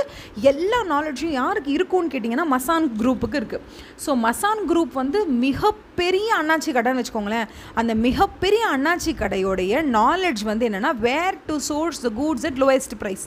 [0.51, 3.63] எல்லா நாலேஜும் யாருக்கு இருக்கும்னு கேட்டிங்கன்னா மசான் குரூப்புக்கு இருக்குது
[4.05, 7.47] ஸோ மசான் குரூப் வந்து மிகப்பெரிய அண்ணாச்சி கடைன்னு வச்சுக்கோங்களேன்.
[7.73, 13.25] அந்த மிகப்பெரிய அண்ணாச்சி கடையோடைய நாலேஜ் வந்து என்னென்னா where to source the goods at lowest price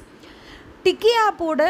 [0.86, 1.60] Tiki ஆப்போட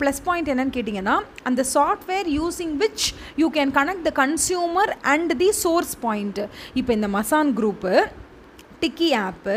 [0.00, 3.04] ப்ளஸ் பாயிண்ட் என்னன்னு கேட்டிங்கன்னா அந்த software using which
[3.36, 6.40] you can connect the consumer and the source point
[6.74, 7.92] இப்போ இந்த மசான் குரூப்பு
[8.82, 9.56] டிக்கி ஆப்பு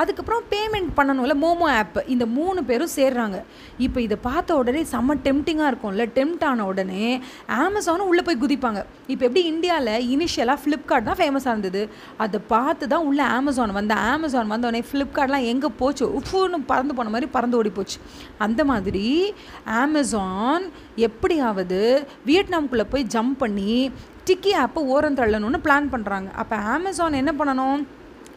[0.00, 3.38] அதுக்கப்புறம் பேமெண்ட் பண்ணணும்ல மோமோ ஆப்பு இந்த மூணு பேரும் சேர்றாங்க.
[3.86, 6.04] இப்போ இதை பார்த்த உடனே செம்ம டெம்டிங்காக இருக்கும்ல.
[6.18, 7.06] டெம்ட் ஆன உடனே
[7.64, 8.82] அமேசானும் உள்ளே போய் குதிப்பாங்க.
[9.12, 11.82] இப்போ எப்படி இந்தியாவில் இனிஷியலாக ஃப்ளிப்கார்ட் தான் ஃபேமஸாக இருந்தது.
[12.26, 13.96] அதை பார்த்து தான் உள்ளே அமேசான் வந்த.
[14.12, 16.06] அமேசான் வந்தோடனே ஃப்ளிப்கார்ட்லாம் எங்கே போச்சு?
[16.20, 17.98] உஃப்னு பறந்து போன மாதிரி பறந்து ஓடி போச்சு.
[18.46, 19.06] அந்த மாதிரி
[19.82, 20.66] அமேசான்
[21.08, 21.82] எப்படியாவது
[22.30, 23.72] வியட்நாம்குள்ளே போய் ஜம்ப் பண்ணி
[24.28, 27.80] டிக்கி ஆப்பை ஓரம் தள்ளணும்னு பிளான் பண்ணுறாங்க அப்போ அமேசான் என்ன பண்ணணும்?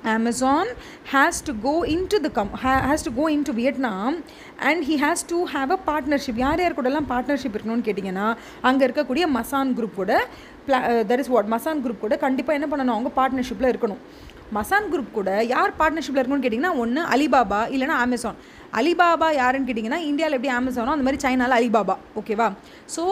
[0.04, 0.66] Amazon
[1.12, 4.24] has to go into the com ha- has to go into Vietnam
[4.60, 6.36] and he has to have a partnership.
[6.36, 8.28] யார் யார் கூடலாம் பார்ட்னர்ஷிப் இருக்கணும்னு கேட்டிங்கன்னா
[8.62, 10.28] அங்கே இருக்கக்கூடிய மசான் குரூப் கூட
[11.12, 12.96] that is what Masan group கூட கண்டிப்பாக என்ன பண்ணணும்?
[12.98, 14.02] அவங்க பார்ட்னர்ஷிப்பில் இருக்கணும்.
[14.58, 18.36] மசான் குரூப் கூட யார் பார்ட்னர்ஷிப்பில் இருக்கணும்னு கேட்டிங்கன்னா ஒன்று அலிபாபா இல்லைனா அமேசான்
[18.80, 21.96] அலிபாபா யாருன்னு கேட்டிங்கன்னா இந்தியாவில் எப்படி அமேசானோ அந்த மாதிரி சைனாவில் அலிபாபா.
[22.20, 22.48] ஓகேவா
[22.96, 23.04] ஸோ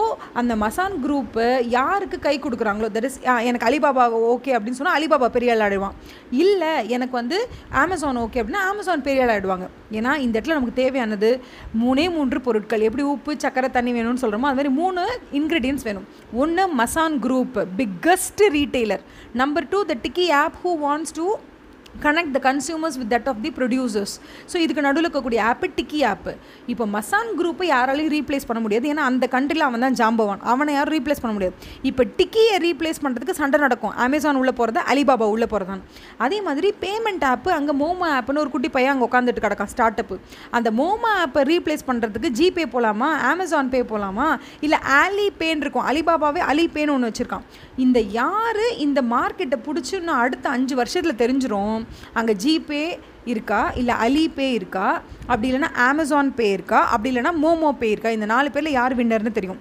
[0.41, 1.45] அந்த மசான் குரூப்பு
[1.77, 3.17] யாருக்கு கை கொடுக்குறாங்களோ தட் இஸ்
[3.49, 5.97] எனக்கு அலிபாபா ஓகே அப்படின்னு சொன்னால் அலிபாபா பெரிய ஆள் ஆடுவான்
[6.45, 7.39] இல்லை எனக்கு வந்து
[7.83, 9.67] அமேசான் ஓகே அப்படின்னா அமேசான் பெரிய ஆள் ஆடுவாங்க
[9.99, 11.29] ஏன்னா இந்த இடத்துல நமக்கு தேவையானது
[11.83, 12.85] மூணே மூன்று பொருட்கள்.
[12.87, 15.03] எப்படி உப்பு சக்கரை தண்ணி வேணும்னு சொல்கிறோமோ அது மாதிரி மூணு
[15.39, 16.07] இன்க்ரீடியன்ஸ் வேணும்.
[16.43, 19.05] ஒன்று Masan group biggest retailer
[19.41, 21.27] number two the Tiki app who wants to
[22.05, 24.15] connect the consumers with that of the producers
[24.51, 26.33] so இதுக்கு நடுவில் இருக்கக்கூடிய ஆப்பு டிக்கி ஆப்பு
[26.73, 28.85] இப்போ மசான் குரூப்பை யாராலையும் ரீப்ளேஸ் பண்ண முடியாது.
[28.93, 31.55] ஏன்னா அந்த கண்ட்ரியில் அவன் தான் ஜாம்பவான் அவனை யாரும் ரீப்ளேஸ் பண்ண முடியாது.
[31.89, 33.93] இப்போ டிக்கியை ரீப்ளேஸ் பண்ணுறதுக்கு சண்டை நடக்கும்.
[34.05, 35.83] அமேசான் உள்ளே போகிறதா அலிபாபா உள்ளே போகிறதான்
[36.27, 40.17] அதே மாதிரி பேமெண்ட் ஆப்பு அங்கே மோமோ ஆப்புன்னு ஒரு குட்டி பையன் அங்கே உட்காந்துட்டு கிடக்கான் ஸ்டார்ட் அப்பு
[40.59, 44.27] அந்த மோமோ ஆப்பை ரீப்ளேஸ் பண்ணுறதுக்கு ஜிபே போகலாமா அமேசான் பே போகலாமா
[44.67, 45.85] இல்லை ஆலி பேன் இருக்கும்.
[45.91, 47.45] அலிபாபாவே அலி பேன்னு ஒன்று வச்சுருக்கான்.
[47.85, 52.83] இந்த யார் இந்த மார்க்கெட்டை பிடிச்சுன்னு அடுத்த அஞ்சு வருஷத்தில் தெரிஞ்சிடும் பண்ணணும் அங்கே ஜிபே
[53.25, 53.71] இருக்கா?
[53.75, 55.01] இல்லை அலி பே இருக்கா?
[55.27, 56.79] அப்படி இல்லைன்னா அமேசான் பே இருக்கா?
[56.85, 58.09] அப்படி இல்லைன்னா மோமோ பே இருக்கா?
[58.09, 59.59] இந்த நாலு பேரில் யார் வின்னர்னு தெரியும்.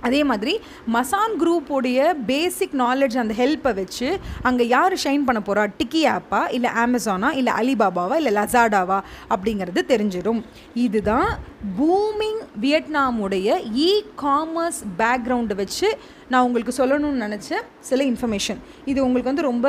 [0.00, 6.02] அதே மாதிரி மசான் குரூப்போடைய பேசிக் நாலேஜ் அந்த ஹெல்ப்பை வச்சு அங்கே யார் ஷைன் பண்ண போகிறா டிக்கி
[6.10, 10.44] ஆப்பா இல்லை அமேசானா இல்லை அலிபாபாவா இல்லை லசாடாவா அப்படிங்கிறது தெரிஞ்சிடும்
[10.74, 11.38] இதுதான்
[11.78, 15.98] பூமிங் வியட்நாமுடைய இ காமர்ஸ் பேக்ரவுண்டை வச்சு
[16.28, 17.50] நான் உங்களுக்கு சொல்லணும்னு நினச்ச
[17.80, 19.68] சில இன்ஃபர்மேஷன் இது உங்களுக்கு வந்து ரொம்ப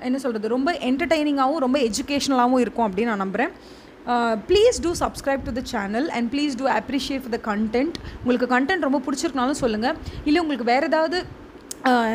[0.00, 3.52] என்ன சொல்கிறது ரொம்ப என்டர்டெய்னிங்காகவும் ரொம்ப எஜுகேஷ்னலாகவும் இருக்கும் அப்படின்னு நான் நம்புகிறேன்
[4.48, 9.00] please do subscribe to the channel and please do appreciate the content உங்களுக்கு கண்டென்ட் ரொம்ப
[9.06, 11.24] பிடிச்சிருக்கனாலும் சொல்லுங்கள் இல்லை உங்களுக்கு வேறு ஏதாவது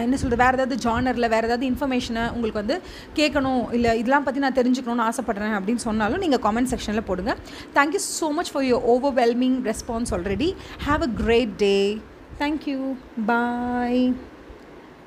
[0.04, 2.82] என்ன சொல்கிறது வேறு ஏதாவது ஜானரில் வேறு ஏதாவது இன்ஃபர்மேஷனை உங்களுக்கு வந்து
[3.16, 7.36] கேட்கணும் இல்லை இதெல்லாம் பற்றி நான் தெரிஞ்சுக்கணும்னு ஆசைப்பட்றேன் அப்படின்னு சொன்னாலும் நீங்கள் காமெண்ட் செக்ஷனில் போடுங்க.
[7.76, 10.56] Thank you so much for your overwhelming response already
[10.88, 12.00] have a great day
[12.40, 14.14] thank you bye